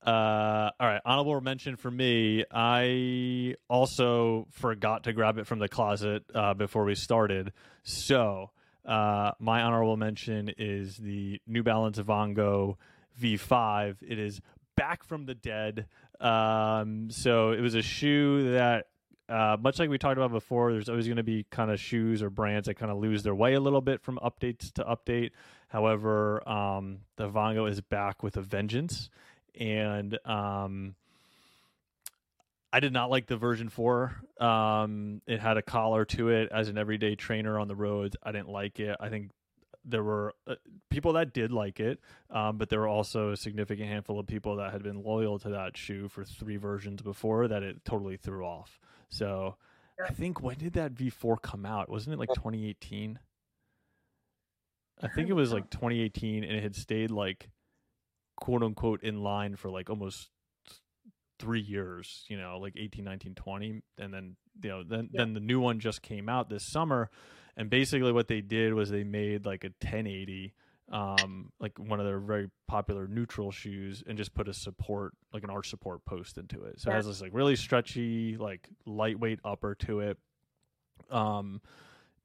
Uh, 0.06 0.70
all 0.80 0.88
right. 0.88 1.02
Honorable 1.06 1.40
mention 1.40 1.78
for 1.78 1.90
me. 1.90 2.44
I 2.52 3.56
also 3.70 4.48
forgot 4.52 5.04
to 5.06 5.14
grab 5.14 5.38
it 5.38 5.48
from 5.48 5.60
the 5.60 5.70
closet 5.70 6.24
uh, 6.36 6.54
before 6.54 6.84
we 6.84 6.96
started. 6.96 7.54
So 7.84 8.52
uh, 8.86 9.32
my 9.40 9.62
honorable 9.62 9.98
mention 9.98 10.52
is 10.58 10.98
the 10.98 11.40
New 11.48 11.64
Balance 11.64 12.00
Vongo 12.00 12.76
V5. 13.22 13.98
It 14.02 14.20
is 14.20 14.42
back 14.76 15.04
from 15.04 15.26
the 15.26 15.36
dead. 15.36 15.88
Um, 16.20 17.10
so 17.10 17.52
it 17.52 17.62
was 17.62 17.76
a 17.76 17.82
shoe 17.82 18.54
that. 18.54 18.88
Uh, 19.30 19.56
much 19.60 19.80
like 19.80 19.90
we 19.90 19.98
talked 19.98 20.18
about 20.18 20.32
before, 20.32 20.74
there's 20.74 20.90
always 20.90 21.08
going 21.08 21.18
to 21.18 21.24
be 21.24 21.46
kind 21.50 21.72
of 21.72 21.80
shoes 21.80 22.22
or 22.22 22.30
brands 22.30 22.68
that 22.68 22.74
kind 22.74 22.92
of 22.92 22.98
lose 22.98 23.24
their 23.24 23.34
way 23.34 23.54
a 23.54 23.60
little 23.60 23.80
bit 23.80 24.02
from 24.02 24.20
updates 24.22 24.72
to 24.74 24.84
update. 24.84 25.32
However, 25.70 26.48
um, 26.48 27.00
the 27.16 27.30
Vongo 27.30 27.68
is 27.68 27.80
back 27.80 28.22
with 28.22 28.36
a 28.36 28.42
vengeance, 28.42 29.10
and 29.58 30.20
um, 30.26 30.96
I 32.74 32.80
did 32.80 32.92
not 32.92 33.12
like 33.12 33.28
the 33.28 33.38
version 33.38 33.70
four. 33.70 34.16
Um, 34.40 35.22
it 35.28 35.40
had 35.40 35.58
a 35.58 35.62
collar 35.62 36.06
to 36.06 36.30
it 36.30 36.50
as 36.52 36.70
an 36.70 36.78
everyday 36.80 37.14
trainer 37.14 37.60
on 37.60 37.68
the 37.68 37.76
roads. 37.76 38.16
I 38.24 38.32
didn't 38.32 38.50
like 38.50 38.80
it. 38.80 38.98
I 39.00 39.10
think 39.10 39.30
there 39.86 40.04
were 40.04 40.34
uh, 40.48 40.56
people 40.90 41.14
that 41.14 41.34
did 41.34 41.52
like 41.52 41.80
it, 41.80 42.00
um, 42.32 42.58
but 42.58 42.70
there 42.70 42.80
were 42.80 42.88
also 42.88 43.32
a 43.32 43.38
significant 43.38 43.88
handful 43.88 44.20
of 44.20 44.26
people 44.26 44.56
that 44.56 44.72
had 44.72 44.82
been 44.82 45.04
loyal 45.04 45.38
to 45.40 45.50
that 45.50 45.78
shoe 45.78 46.08
for 46.08 46.24
three 46.24 46.58
versions 46.58 47.04
before 47.04 47.48
that 47.48 47.62
it 47.62 47.86
totally 47.86 48.18
threw 48.18 48.44
off. 48.44 48.80
So 49.10 49.58
I 50.04 50.12
think 50.12 50.42
when 50.42 50.58
did 50.58 50.74
that 50.74 50.96
V4 50.96 51.40
come 51.44 51.68
out? 51.68 51.90
Wasn't 51.90 52.12
it 52.12 52.18
like 52.18 52.34
2018? 52.34 53.20
I 55.04 55.08
think 55.10 55.30
it 55.30 55.34
was 55.34 55.54
like 55.54 55.70
2018 55.70 56.44
and 56.44 56.54
it 56.54 56.64
had 56.64 56.76
stayed 56.76 57.12
like 57.12 57.50
quote 58.38 58.64
unquote 58.64 59.04
in 59.04 59.22
line 59.22 59.56
for 59.56 59.70
like 59.70 59.92
almost 59.92 60.30
three 61.44 61.60
years, 61.62 62.26
you 62.30 62.38
know, 62.38 62.58
like 62.58 62.74
18, 62.78 63.04
19, 63.04 63.36
20. 63.36 63.82
And 63.98 64.14
then, 64.14 64.36
you 64.64 64.70
know, 64.70 64.84
then, 64.84 65.10
Yeah. 65.12 65.20
then 65.22 65.34
the 65.34 65.40
new 65.42 65.60
one 65.60 65.80
just 65.80 66.02
came 66.02 66.30
out 66.30 66.50
this 66.50 66.64
summer. 66.64 67.10
And 67.58 67.70
basically 67.70 68.12
what 68.14 68.28
they 68.30 68.40
did 68.42 68.74
was 68.74 68.90
they 68.90 69.04
made 69.04 69.46
like 69.46 69.64
a 69.66 69.72
1080, 69.82 70.54
um, 70.90 71.52
like 71.60 71.78
one 71.78 72.00
of 72.00 72.06
their 72.06 72.20
very 72.20 72.50
popular 72.68 73.08
neutral 73.08 73.52
shoes 73.52 74.04
and 74.08 74.18
just 74.18 74.34
put 74.34 74.48
a 74.48 74.54
support, 74.54 75.14
like 75.34 75.44
an 75.44 75.50
arch 75.50 75.70
support 75.70 76.06
post 76.06 76.38
into 76.38 76.64
it. 76.64 76.80
So 76.80 76.90
it 76.92 76.94
has 76.96 77.06
this 77.06 77.22
like 77.22 77.34
really 77.34 77.56
stretchy, 77.58 78.38
like 78.38 78.70
lightweight 78.86 79.40
upper 79.44 79.76
to 79.76 80.00
it. 80.00 80.18
Um, 81.12 81.62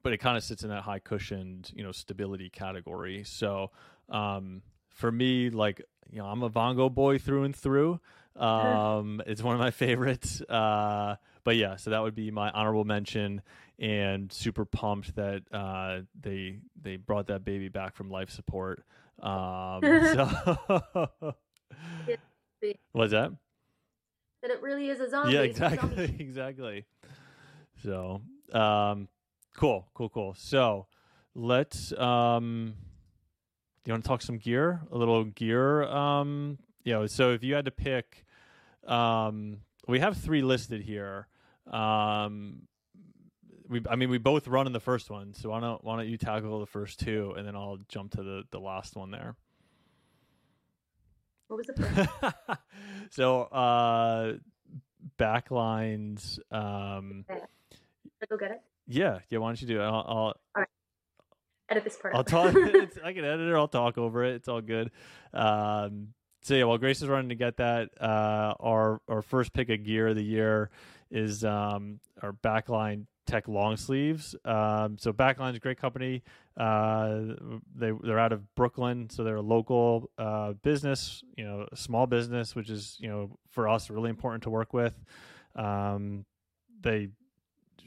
but 0.01 0.13
it 0.13 0.19
kind 0.19 0.37
of 0.37 0.43
sits 0.43 0.63
in 0.63 0.69
that 0.69 0.83
high 0.83 0.99
cushioned, 0.99 1.71
you 1.75 1.83
know, 1.83 1.91
stability 1.91 2.49
category. 2.49 3.23
So 3.25 3.71
um, 4.07 4.61
for 4.89 5.11
me, 5.11 5.49
like 5.49 5.81
you 6.11 6.19
know, 6.19 6.25
I'm 6.25 6.41
a 6.41 6.49
Vongo 6.49 6.91
boy 6.93 7.19
through 7.19 7.43
and 7.43 7.55
through. 7.55 7.99
Um, 8.35 9.21
it's 9.25 9.43
one 9.43 9.55
of 9.55 9.59
my 9.59 9.71
favorites. 9.85 10.41
Uh, 10.41 11.15
but 11.43 11.55
yeah, 11.55 11.75
so 11.75 11.89
that 11.91 12.01
would 12.01 12.15
be 12.15 12.31
my 12.31 12.49
honorable 12.51 12.85
mention, 12.85 13.41
and 13.77 14.31
super 14.31 14.65
pumped 14.65 15.15
that 15.15 15.43
uh, 15.51 16.01
they 16.19 16.59
they 16.81 16.97
brought 16.97 17.27
that 17.27 17.43
baby 17.43 17.69
back 17.69 17.95
from 17.95 18.09
life 18.09 18.29
support. 18.29 18.83
Um, 19.21 19.81
so 20.13 21.33
what's 22.91 23.11
that? 23.11 23.31
That 24.41 24.51
it 24.51 24.61
really 24.61 24.89
is 24.89 24.99
a 24.99 25.09
zombie. 25.09 25.33
Yeah, 25.33 25.41
exactly, 25.41 26.07
zombie. 26.07 26.15
exactly. 26.19 26.85
So, 27.83 28.21
um, 28.53 29.07
cool, 29.55 29.87
cool, 29.93 30.09
cool. 30.09 30.33
So, 30.37 30.87
let's. 31.35 31.91
Um, 31.93 32.75
do 33.83 33.89
you 33.89 33.93
want 33.93 34.03
to 34.03 34.07
talk 34.07 34.21
some 34.21 34.37
gear? 34.37 34.81
A 34.91 34.97
little 34.97 35.23
gear. 35.23 35.83
Um, 35.83 36.59
you 36.83 36.93
know, 36.93 37.07
so 37.07 37.31
if 37.31 37.43
you 37.43 37.55
had 37.55 37.65
to 37.65 37.71
pick, 37.71 38.25
um, 38.87 39.57
we 39.87 39.99
have 39.99 40.17
three 40.17 40.41
listed 40.41 40.81
here. 40.81 41.27
Um, 41.67 42.63
we, 43.67 43.81
I 43.89 43.95
mean, 43.95 44.09
we 44.09 44.17
both 44.17 44.47
run 44.47 44.65
in 44.67 44.73
the 44.73 44.79
first 44.79 45.09
one, 45.09 45.33
so 45.33 45.49
why 45.49 45.59
don't 45.59 45.83
why 45.83 45.97
don't 45.97 46.07
you 46.07 46.17
tackle 46.17 46.59
the 46.59 46.65
first 46.65 46.99
two, 46.99 47.33
and 47.37 47.47
then 47.47 47.55
I'll 47.55 47.77
jump 47.87 48.11
to 48.11 48.23
the 48.23 48.43
the 48.51 48.59
last 48.59 48.95
one 48.95 49.11
there. 49.11 49.35
What 51.47 51.57
was 51.57 51.67
the 51.67 51.73
first? 52.47 52.59
so 53.11 53.41
uh 53.43 54.33
backlines 55.17 56.39
um 56.51 57.25
go 58.29 58.37
get 58.37 58.51
it? 58.51 58.61
yeah 58.87 59.19
yeah 59.29 59.39
why 59.39 59.47
don't 59.49 59.61
you 59.61 59.67
do 59.67 59.79
it 59.79 59.83
i'll 59.83 60.35
i'll, 60.55 60.65
Edit 61.69 61.83
this 61.83 61.95
part. 61.95 62.15
I'll 62.15 62.23
talk 62.23 62.53
it's, 62.55 62.97
i 63.03 63.13
can 63.13 63.23
edit 63.23 63.47
it 63.47 63.55
i'll 63.55 63.67
talk 63.67 63.97
over 63.97 64.23
it 64.23 64.35
it's 64.35 64.47
all 64.47 64.61
good 64.61 64.91
um 65.33 66.09
so 66.41 66.55
yeah 66.55 66.63
while 66.63 66.77
grace 66.77 67.01
is 67.01 67.07
running 67.07 67.29
to 67.29 67.35
get 67.35 67.57
that 67.57 67.89
uh 68.01 68.53
our 68.59 69.01
our 69.07 69.21
first 69.21 69.53
pick 69.53 69.69
of 69.69 69.83
gear 69.83 70.09
of 70.09 70.15
the 70.15 70.23
year 70.23 70.69
is 71.11 71.43
um 71.43 71.99
our 72.21 72.33
backline 72.33 73.05
tech 73.25 73.47
long 73.47 73.77
sleeves. 73.77 74.35
Um 74.43 74.97
so 74.97 75.13
backline's 75.13 75.57
a 75.57 75.59
great 75.59 75.79
company. 75.79 76.23
Uh 76.57 77.35
they 77.75 77.91
they're 78.03 78.19
out 78.19 78.31
of 78.33 78.55
brooklyn 78.55 79.09
so 79.09 79.23
they're 79.23 79.35
a 79.35 79.41
local 79.41 80.09
uh 80.17 80.53
business 80.63 81.23
you 81.37 81.43
know 81.45 81.67
a 81.71 81.75
small 81.75 82.07
business 82.07 82.55
which 82.55 82.69
is 82.69 82.97
you 82.99 83.07
know 83.07 83.37
for 83.51 83.69
us 83.69 83.89
really 83.89 84.09
important 84.09 84.43
to 84.43 84.49
work 84.49 84.73
with. 84.73 84.95
Um 85.55 86.25
they 86.81 87.09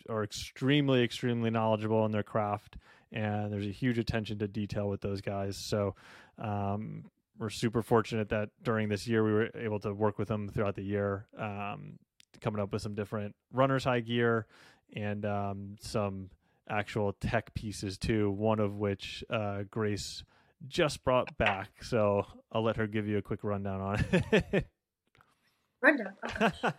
are 0.09 0.23
extremely 0.25 1.03
extremely 1.03 1.51
knowledgeable 1.51 2.05
in 2.07 2.13
their 2.13 2.23
craft 2.23 2.77
and 3.13 3.53
there's 3.53 3.67
a 3.67 3.71
huge 3.71 3.99
attention 3.99 4.39
to 4.39 4.49
detail 4.49 4.89
with 4.89 5.01
those 5.01 5.21
guys. 5.21 5.57
So 5.57 5.95
um 6.39 7.05
we're 7.43 7.51
super 7.51 7.83
fortunate 7.83 8.29
that 8.29 8.49
during 8.63 8.89
this 8.89 9.07
year 9.07 9.25
we 9.25 9.33
were 9.33 9.51
able 9.55 9.81
to 9.81 9.93
work 9.93 10.19
with 10.19 10.29
them 10.29 10.49
throughout 10.49 10.77
the 10.77 10.83
year 10.83 11.27
um 11.39 11.99
coming 12.41 12.61
up 12.61 12.73
with 12.73 12.83
some 12.83 12.95
different 12.95 13.35
runners 13.53 13.85
high 13.85 14.01
gear 14.01 14.47
and 14.95 15.25
um, 15.25 15.77
some 15.81 16.31
actual 16.69 17.13
tech 17.15 17.55
pieces 17.55 17.97
too. 17.97 18.31
One 18.31 18.61
of 18.61 18.77
which 18.77 19.25
uh, 19.31 19.63
Grace 19.71 20.25
just 20.69 21.03
brought 21.05 21.37
back, 21.39 21.83
so 21.83 22.27
I'll 22.51 22.63
let 22.63 22.77
her 22.77 22.87
give 22.87 23.07
you 23.07 23.19
a 23.19 23.23
quick 23.23 23.43
rundown 23.43 23.81
on 23.81 24.05
it. 24.33 24.67
Rundown. 25.81 26.13
Gosh. 26.39 26.53
oh, 26.63 26.71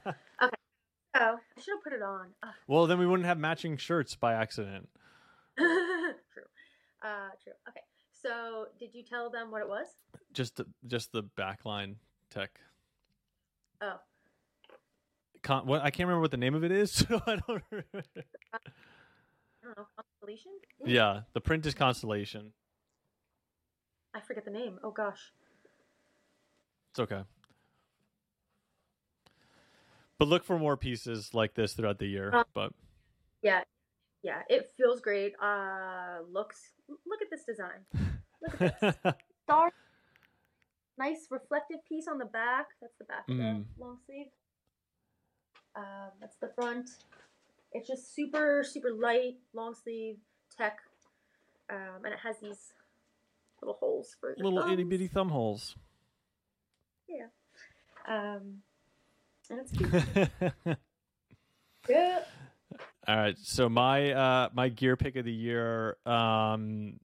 I 1.11 1.61
should 1.61 1.73
have 1.73 1.83
put 1.83 1.91
it 1.91 2.01
on. 2.01 2.27
Ugh. 2.41 2.49
well, 2.67 2.87
then 2.87 2.99
we 2.99 3.05
wouldn't 3.05 3.27
have 3.27 3.37
matching 3.37 3.75
shirts 3.75 4.15
by 4.15 4.33
accident. 4.33 4.87
true. 5.57 5.67
Uh, 7.03 7.29
true. 7.43 7.51
Okay. 7.67 7.81
So, 8.23 8.67
did 8.79 8.93
you 8.93 9.03
tell 9.03 9.29
them 9.29 9.51
what 9.51 9.61
it 9.61 9.67
was? 9.67 9.87
Just 10.33 10.55
the, 10.57 10.65
just 10.87 11.11
the 11.11 11.23
backline 11.37 11.95
tech. 12.29 12.59
Oh, 13.81 13.99
Con- 15.41 15.67
what 15.67 15.81
I 15.81 15.89
can't 15.91 16.07
remember 16.07 16.21
what 16.21 16.31
the 16.31 16.37
name 16.37 16.55
of 16.55 16.63
it 16.63 16.71
is, 16.71 16.91
so 16.93 17.21
I 17.27 17.35
don't. 17.35 17.61
Remember. 17.69 17.93
I 18.53 18.57
don't 19.63 19.77
know. 19.77 19.87
Constellation? 19.97 20.51
yeah, 20.85 21.21
the 21.33 21.41
print 21.41 21.65
is 21.65 21.73
Constellation. 21.73 22.53
I 24.15 24.21
forget 24.21 24.45
the 24.45 24.51
name. 24.51 24.79
Oh 24.83 24.91
gosh. 24.91 25.31
It's 26.91 26.99
okay. 26.99 27.23
But 30.19 30.27
look 30.27 30.43
for 30.45 30.57
more 30.59 30.77
pieces 30.77 31.33
like 31.33 31.55
this 31.55 31.73
throughout 31.73 31.97
the 31.99 32.05
year. 32.05 32.31
Uh, 32.33 32.43
But 32.53 32.71
Yeah. 33.41 33.63
Yeah. 34.23 34.41
It 34.49 34.71
feels 34.77 35.01
great. 35.01 35.33
Uh, 35.41 36.19
looks. 36.31 36.71
Look 36.87 37.21
at 37.21 37.29
this 37.29 37.43
design. 37.43 37.85
Look 38.41 38.61
at 38.61 38.79
this. 38.81 39.13
Star. 39.43 39.71
Nice 40.97 41.27
reflective 41.29 41.83
piece 41.87 42.07
on 42.07 42.17
the 42.17 42.25
back. 42.25 42.67
That's 42.81 42.95
the 42.97 43.05
back 43.05 43.23
of 43.27 43.37
the 43.37 43.65
long 43.79 43.97
sleeve. 44.05 44.27
Um, 45.75 46.11
that's 46.21 46.37
the 46.37 46.51
front. 46.55 46.89
It's 47.71 47.87
just 47.87 48.13
super, 48.13 48.63
super 48.63 48.93
light, 48.93 49.37
long 49.53 49.73
sleeve 49.73 50.17
tech, 50.55 50.77
um, 51.71 52.05
and 52.05 52.13
it 52.13 52.19
has 52.23 52.35
these 52.39 52.73
little 53.61 53.75
holes 53.79 54.15
for 54.19 54.35
your 54.37 54.45
little 54.45 54.59
thumbs. 54.61 54.73
itty 54.73 54.83
bitty 54.83 55.07
thumb 55.07 55.29
holes. 55.29 55.75
Yeah, 57.09 57.25
um, 58.07 58.61
and 59.49 59.59
it's 59.59 59.71
cute. 59.71 60.77
yeah. 61.89 62.19
All 63.05 63.17
right, 63.17 63.37
so 63.37 63.67
my 63.67 64.11
uh 64.11 64.49
my 64.53 64.69
gear 64.69 64.95
pick 64.95 65.17
of 65.17 65.25
the 65.25 65.33
year, 65.33 65.97
um, 66.05 66.99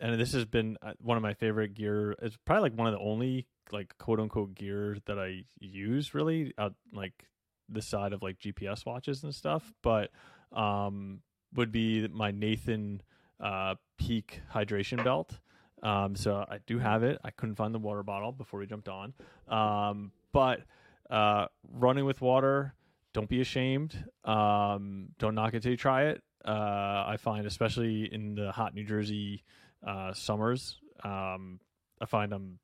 and 0.00 0.20
this 0.20 0.32
has 0.32 0.44
been 0.44 0.76
uh, 0.82 0.94
one 1.00 1.16
of 1.16 1.22
my 1.22 1.34
favorite 1.34 1.74
gear. 1.74 2.16
It's 2.20 2.36
probably 2.44 2.70
like 2.70 2.78
one 2.78 2.88
of 2.88 2.92
the 2.92 2.98
only 2.98 3.46
like 3.70 3.96
quote 3.98 4.18
unquote 4.18 4.54
gear 4.56 4.96
that 5.06 5.20
I 5.20 5.44
use 5.60 6.12
really 6.12 6.52
out 6.58 6.74
like 6.92 7.28
the 7.68 7.80
side 7.80 8.12
of 8.12 8.22
like 8.22 8.40
GPS 8.40 8.84
watches 8.84 9.22
and 9.22 9.32
stuff. 9.32 9.72
But 9.82 10.10
um, 10.50 11.20
would 11.54 11.70
be 11.70 12.08
my 12.08 12.32
Nathan 12.32 13.00
uh 13.38 13.76
Peak 13.98 14.40
hydration 14.52 15.04
belt. 15.04 15.38
Um, 15.84 16.16
so 16.16 16.44
I 16.48 16.58
do 16.66 16.80
have 16.80 17.04
it. 17.04 17.18
I 17.24 17.30
couldn't 17.30 17.54
find 17.56 17.72
the 17.72 17.78
water 17.78 18.02
bottle 18.02 18.32
before 18.32 18.58
we 18.58 18.66
jumped 18.66 18.88
on. 18.88 19.14
Um, 19.48 20.10
but 20.32 20.62
uh, 21.10 21.46
running 21.72 22.04
with 22.04 22.20
water, 22.20 22.74
don't 23.12 23.28
be 23.28 23.40
ashamed. 23.40 24.04
Um, 24.24 25.08
don't 25.18 25.34
knock 25.34 25.54
it 25.54 25.62
till 25.62 25.72
you 25.72 25.76
try 25.76 26.04
it. 26.06 26.22
Uh, 26.44 27.04
I 27.06 27.16
find, 27.18 27.46
especially 27.46 28.12
in 28.12 28.34
the 28.34 28.50
hot 28.52 28.74
New 28.74 28.84
Jersey 28.84 29.44
uh, 29.86 30.12
summers, 30.12 30.78
um, 31.04 31.60
I 32.00 32.06
find 32.06 32.32
I'm, 32.32 32.58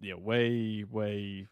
you 0.00 0.12
know, 0.12 0.18
way 0.18 0.84
way 0.88 1.46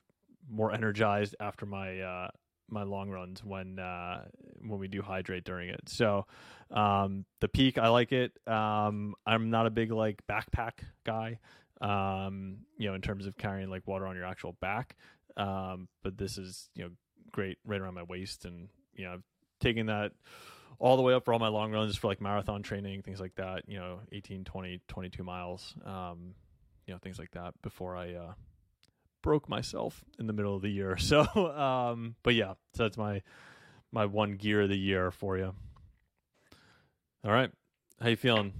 more 0.48 0.72
energized 0.72 1.34
after 1.40 1.66
my 1.66 2.00
uh, 2.00 2.28
my 2.68 2.82
long 2.82 3.10
runs 3.10 3.44
when 3.44 3.78
uh, 3.78 4.24
when 4.60 4.78
we 4.78 4.88
do 4.88 5.02
hydrate 5.02 5.44
during 5.44 5.68
it. 5.68 5.88
So 5.88 6.26
um, 6.70 7.24
the 7.40 7.48
peak, 7.48 7.78
I 7.78 7.88
like 7.88 8.12
it. 8.12 8.32
Um, 8.46 9.14
I'm 9.26 9.50
not 9.50 9.66
a 9.66 9.70
big 9.70 9.92
like 9.92 10.22
backpack 10.28 10.72
guy. 11.04 11.38
Um, 11.80 12.58
you 12.78 12.88
know, 12.88 12.94
in 12.94 13.02
terms 13.02 13.26
of 13.26 13.36
carrying 13.36 13.68
like 13.70 13.86
water 13.86 14.06
on 14.06 14.16
your 14.16 14.24
actual 14.24 14.56
back. 14.60 14.96
Um, 15.36 15.88
but 16.02 16.16
this 16.16 16.38
is 16.38 16.70
you 16.74 16.84
know 16.84 16.90
great 17.37 17.59
right 17.66 17.81
around 17.81 17.94
my 17.94 18.03
waist, 18.03 18.46
and 18.46 18.68
you 18.94 19.05
know 19.05 19.12
I've 19.12 19.22
taken 19.61 19.87
that 19.87 20.12
all 20.79 20.96
the 20.96 21.03
way 21.03 21.12
up 21.14 21.25
for 21.25 21.33
all 21.35 21.38
my 21.38 21.49
long 21.49 21.70
runs 21.70 21.96
for 21.96 22.09
like 22.09 22.20
marathon 22.20 22.62
training, 22.62 23.03
things 23.03 23.20
like 23.20 23.35
that. 23.37 23.68
You 23.68 23.79
know, 23.79 24.01
18, 24.11 24.44
20, 24.44 24.81
22 24.88 25.22
miles. 25.22 25.74
Um, 25.84 26.34
you 26.87 26.95
know, 26.95 26.99
things 26.99 27.18
like 27.18 27.30
that 27.32 27.55
before 27.62 27.97
I 27.97 28.14
uh, 28.14 28.32
broke 29.22 29.49
myself 29.49 30.03
in 30.18 30.26
the 30.26 30.32
middle 30.32 30.57
of 30.57 30.62
the 30.62 30.70
year. 30.70 30.97
So, 31.01 31.20
um, 31.24 32.16
but 32.22 32.34
yeah, 32.34 32.55
so 32.74 32.84
that's 32.84 32.97
my 32.97 33.22
my 33.93 34.07
one 34.07 34.32
gear 34.32 34.62
of 34.62 34.70
the 34.70 34.78
year 34.78 35.11
for 35.11 35.37
you. 35.37 35.55
All 37.24 37.32
right, 37.32 37.51
how 38.01 38.09
you 38.09 38.16
feeling? 38.16 38.55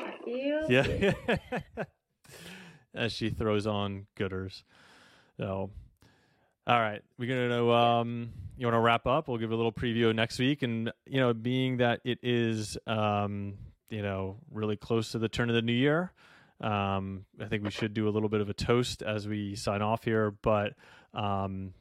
I 0.00 0.12
feel 0.24 0.68
good. 0.68 1.14
Yeah. 1.28 1.84
As 2.94 3.12
she 3.12 3.30
throws 3.30 3.68
on 3.68 4.06
Goodrs. 4.18 4.64
So, 5.36 5.70
all 6.70 6.78
right, 6.80 7.02
we're 7.18 7.26
gonna 7.26 7.68
um, 7.72 8.30
you 8.56 8.64
want 8.64 8.76
to 8.76 8.80
wrap 8.80 9.04
up? 9.04 9.26
We'll 9.26 9.38
give 9.38 9.50
a 9.50 9.56
little 9.56 9.72
preview 9.72 10.14
next 10.14 10.38
week, 10.38 10.62
and 10.62 10.92
you 11.04 11.18
know, 11.18 11.34
being 11.34 11.78
that 11.78 12.00
it 12.04 12.20
is 12.22 12.78
um, 12.86 13.54
you 13.88 14.02
know, 14.02 14.36
really 14.52 14.76
close 14.76 15.10
to 15.10 15.18
the 15.18 15.28
turn 15.28 15.48
of 15.48 15.56
the 15.56 15.62
new 15.62 15.72
year. 15.72 16.12
Um, 16.60 17.24
I 17.40 17.46
think 17.46 17.64
we 17.64 17.72
should 17.72 17.92
do 17.92 18.08
a 18.08 18.10
little 18.10 18.28
bit 18.28 18.40
of 18.40 18.48
a 18.48 18.54
toast 18.54 19.02
as 19.02 19.26
we 19.26 19.56
sign 19.56 19.82
off 19.82 20.04
here, 20.04 20.30
but 20.30 20.74
um, 21.12 21.74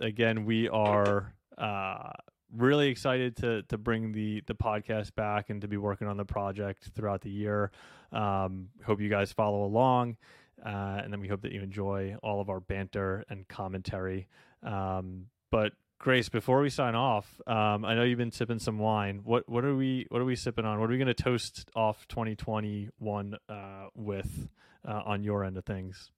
again, 0.00 0.46
we 0.46 0.68
are 0.68 1.32
uh, 1.56 2.10
really 2.52 2.88
excited 2.88 3.36
to 3.36 3.62
to 3.68 3.78
bring 3.78 4.10
the 4.10 4.42
the 4.48 4.54
podcast 4.56 5.14
back 5.14 5.48
and 5.48 5.60
to 5.60 5.68
be 5.68 5.76
working 5.76 6.08
on 6.08 6.16
the 6.16 6.24
project 6.24 6.90
throughout 6.96 7.20
the 7.20 7.30
year. 7.30 7.70
Um, 8.10 8.70
hope 8.84 9.00
you 9.00 9.08
guys 9.08 9.32
follow 9.32 9.64
along, 9.64 10.16
uh, 10.64 11.00
and 11.02 11.12
then 11.12 11.20
we 11.20 11.28
hope 11.28 11.42
that 11.42 11.52
you 11.52 11.62
enjoy 11.62 12.16
all 12.22 12.40
of 12.40 12.48
our 12.48 12.60
banter 12.60 13.24
and 13.28 13.46
commentary. 13.48 14.28
Um, 14.62 15.26
but 15.50 15.72
Grace, 15.98 16.28
before 16.28 16.60
we 16.60 16.70
sign 16.70 16.94
off, 16.94 17.40
um, 17.46 17.84
I 17.84 17.94
know 17.94 18.02
you've 18.02 18.18
been 18.18 18.32
sipping 18.32 18.58
some 18.58 18.78
wine. 18.78 19.20
What 19.24 19.48
what 19.48 19.64
are 19.64 19.76
we 19.76 20.06
what 20.08 20.20
are 20.20 20.24
we 20.24 20.34
sipping 20.36 20.64
on? 20.64 20.80
What 20.80 20.86
are 20.88 20.92
we 20.92 20.98
going 20.98 21.06
to 21.06 21.14
toast 21.14 21.68
off 21.76 22.08
2021 22.08 23.36
uh, 23.48 23.86
with 23.94 24.48
uh, 24.86 25.02
on 25.04 25.22
your 25.22 25.44
end 25.44 25.56
of 25.56 25.64
things? 25.64 26.10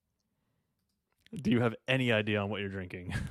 Do 1.35 1.51
you 1.51 1.61
have 1.61 1.75
any 1.89 2.13
idea 2.13 2.41
on 2.41 2.49
what 2.49 2.61
you're 2.61 2.71
drinking? 2.71 3.15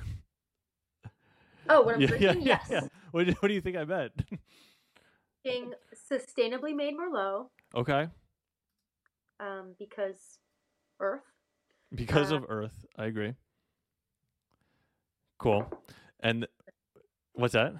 Oh, 1.66 1.80
what 1.80 1.94
I'm 1.94 2.00
yeah, 2.02 2.06
drinking? 2.08 2.42
yeah, 2.42 2.58
yes. 2.60 2.66
yeah. 2.70 2.80
What, 3.10 3.26
do- 3.26 3.34
what 3.40 3.48
do 3.48 3.54
you 3.54 3.62
think 3.62 3.76
I 3.78 3.84
bet? 3.84 4.10
Sustainably 6.10 6.74
made 6.74 6.94
Merlot 6.94 7.46
okay, 7.74 8.08
um, 9.40 9.74
because 9.78 10.38
Earth. 11.00 11.22
because 11.94 12.32
Uh, 12.32 12.36
of 12.36 12.46
Earth, 12.48 12.84
I 12.96 13.06
agree. 13.06 13.34
Cool. 15.38 15.66
And 16.20 16.46
what's 17.34 17.54
that? 17.54 17.74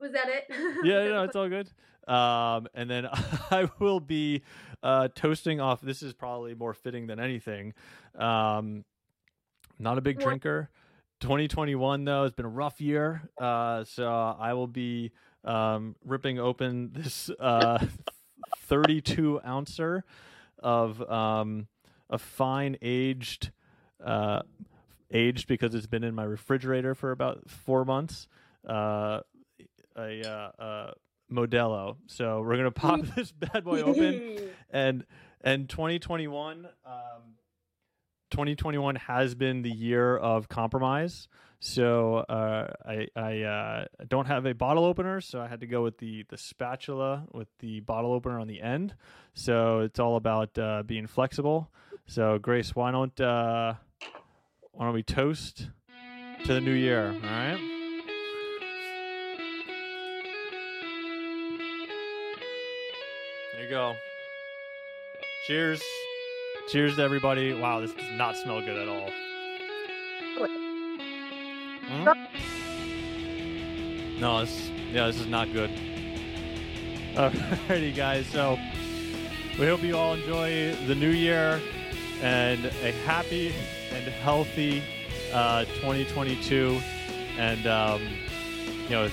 Was 0.00 0.12
that 0.12 0.28
it? 0.28 0.44
yeah, 0.84 1.08
no, 1.08 1.24
it's 1.24 1.36
all 1.36 1.48
good. 1.48 1.70
Um, 2.08 2.68
and 2.74 2.88
then 2.88 3.06
I 3.50 3.68
will 3.78 4.00
be 4.00 4.42
uh, 4.82 5.08
toasting 5.14 5.60
off. 5.60 5.80
This 5.80 6.02
is 6.02 6.12
probably 6.12 6.54
more 6.54 6.74
fitting 6.74 7.06
than 7.06 7.18
anything. 7.18 7.74
Um, 8.16 8.84
not 9.78 9.98
a 9.98 10.00
big 10.00 10.18
drinker. 10.18 10.70
2021 11.20 12.04
though 12.04 12.24
has 12.24 12.32
been 12.32 12.44
a 12.44 12.50
rough 12.50 12.80
year, 12.80 13.22
uh, 13.40 13.84
so 13.84 14.06
I 14.06 14.52
will 14.52 14.66
be 14.66 15.12
um, 15.44 15.96
ripping 16.04 16.38
open 16.38 16.90
this 16.92 17.30
uh, 17.40 17.84
32 18.64 19.40
ouncer 19.46 20.04
of 20.58 21.00
um, 21.10 21.68
a 22.10 22.18
fine 22.18 22.76
aged, 22.82 23.50
uh, 24.04 24.42
aged 25.10 25.48
because 25.48 25.74
it's 25.74 25.86
been 25.86 26.04
in 26.04 26.14
my 26.14 26.24
refrigerator 26.24 26.94
for 26.94 27.10
about 27.10 27.48
four 27.50 27.84
months. 27.84 28.28
Uh, 28.66 29.20
a 29.96 30.22
uh, 30.28 30.62
uh, 30.62 30.90
Modelo. 31.32 31.96
So 32.06 32.40
we're 32.42 32.56
gonna 32.56 32.70
pop 32.70 33.00
this 33.16 33.32
bad 33.32 33.64
boy 33.64 33.82
open, 33.82 34.38
and 34.70 35.04
and 35.40 35.68
2021, 35.68 36.68
um, 36.84 36.92
2021 38.30 38.96
has 38.96 39.34
been 39.34 39.62
the 39.62 39.70
year 39.70 40.16
of 40.16 40.48
compromise. 40.48 41.28
So 41.58 42.16
uh, 42.16 42.72
I 42.84 43.08
I 43.16 43.42
uh, 43.42 43.84
don't 44.08 44.26
have 44.26 44.46
a 44.46 44.54
bottle 44.54 44.84
opener, 44.84 45.20
so 45.20 45.40
I 45.40 45.48
had 45.48 45.60
to 45.60 45.66
go 45.66 45.82
with 45.82 45.98
the 45.98 46.24
the 46.28 46.38
spatula 46.38 47.26
with 47.32 47.48
the 47.58 47.80
bottle 47.80 48.12
opener 48.12 48.38
on 48.38 48.46
the 48.46 48.60
end. 48.60 48.94
So 49.34 49.80
it's 49.80 49.98
all 49.98 50.16
about 50.16 50.56
uh, 50.58 50.82
being 50.84 51.06
flexible. 51.06 51.70
So 52.08 52.38
Grace, 52.38 52.74
why 52.74 52.92
don't 52.92 53.20
uh, 53.20 53.74
why 54.72 54.84
don't 54.84 54.94
we 54.94 55.02
toast 55.02 55.68
to 56.44 56.54
the 56.54 56.60
new 56.60 56.72
year? 56.72 57.08
All 57.08 57.30
right. 57.30 57.58
There 63.52 63.64
you 63.64 63.70
go. 63.70 63.94
Cheers. 65.46 65.82
Cheers 66.68 66.96
to 66.96 67.02
everybody. 67.02 67.52
Wow, 67.52 67.80
this 67.80 67.92
does 67.92 68.12
not 68.12 68.36
smell 68.36 68.60
good 68.60 68.76
at 68.76 68.88
all. 68.88 69.10
Hmm? 71.88 72.10
No, 74.20 74.40
this, 74.40 74.70
yeah, 74.90 75.06
this 75.06 75.20
is 75.20 75.26
not 75.26 75.52
good. 75.52 75.70
Alrighty, 77.14 77.94
guys. 77.94 78.26
So 78.26 78.58
we 79.58 79.66
hope 79.66 79.82
you 79.82 79.96
all 79.96 80.14
enjoy 80.14 80.74
the 80.86 80.94
new 80.94 81.10
year 81.10 81.60
and 82.22 82.64
a 82.66 82.92
happy 83.04 83.54
and 83.92 84.04
healthy 84.04 84.82
uh, 85.32 85.64
2022. 85.66 86.80
And 87.38 87.66
um, 87.66 88.02
you 88.84 88.90
know, 88.90 89.08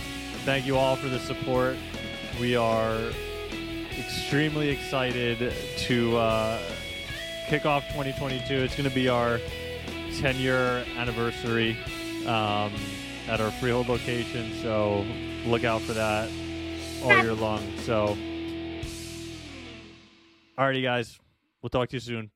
thank 0.46 0.66
you 0.66 0.78
all 0.78 0.96
for 0.96 1.10
the 1.10 1.20
support. 1.20 1.78
We 2.40 2.56
are 2.56 3.00
extremely 4.00 4.70
excited 4.70 5.54
to 5.78 6.18
uh, 6.18 6.60
kick 7.48 7.66
off 7.66 7.84
2022. 7.90 8.54
It's 8.54 8.76
going 8.76 8.90
to 8.90 8.96
be 8.96 9.10
our 9.10 9.40
10 10.20 10.38
year 10.38 10.86
anniversary 10.98 11.78
um, 12.26 12.72
at 13.28 13.40
our 13.40 13.52
freehold 13.52 13.90
location. 13.90 14.54
So 14.62 15.06
look 15.46 15.64
out 15.64 15.82
for 15.82 15.94
that 15.94 16.30
all 17.04 17.18
year 17.22 17.34
long. 17.34 17.62
So, 17.80 18.18
alrighty, 20.58 20.82
guys. 20.82 21.20
We'll 21.62 21.70
talk 21.70 21.90
to 21.90 21.96
you 21.96 22.00
soon. 22.00 22.32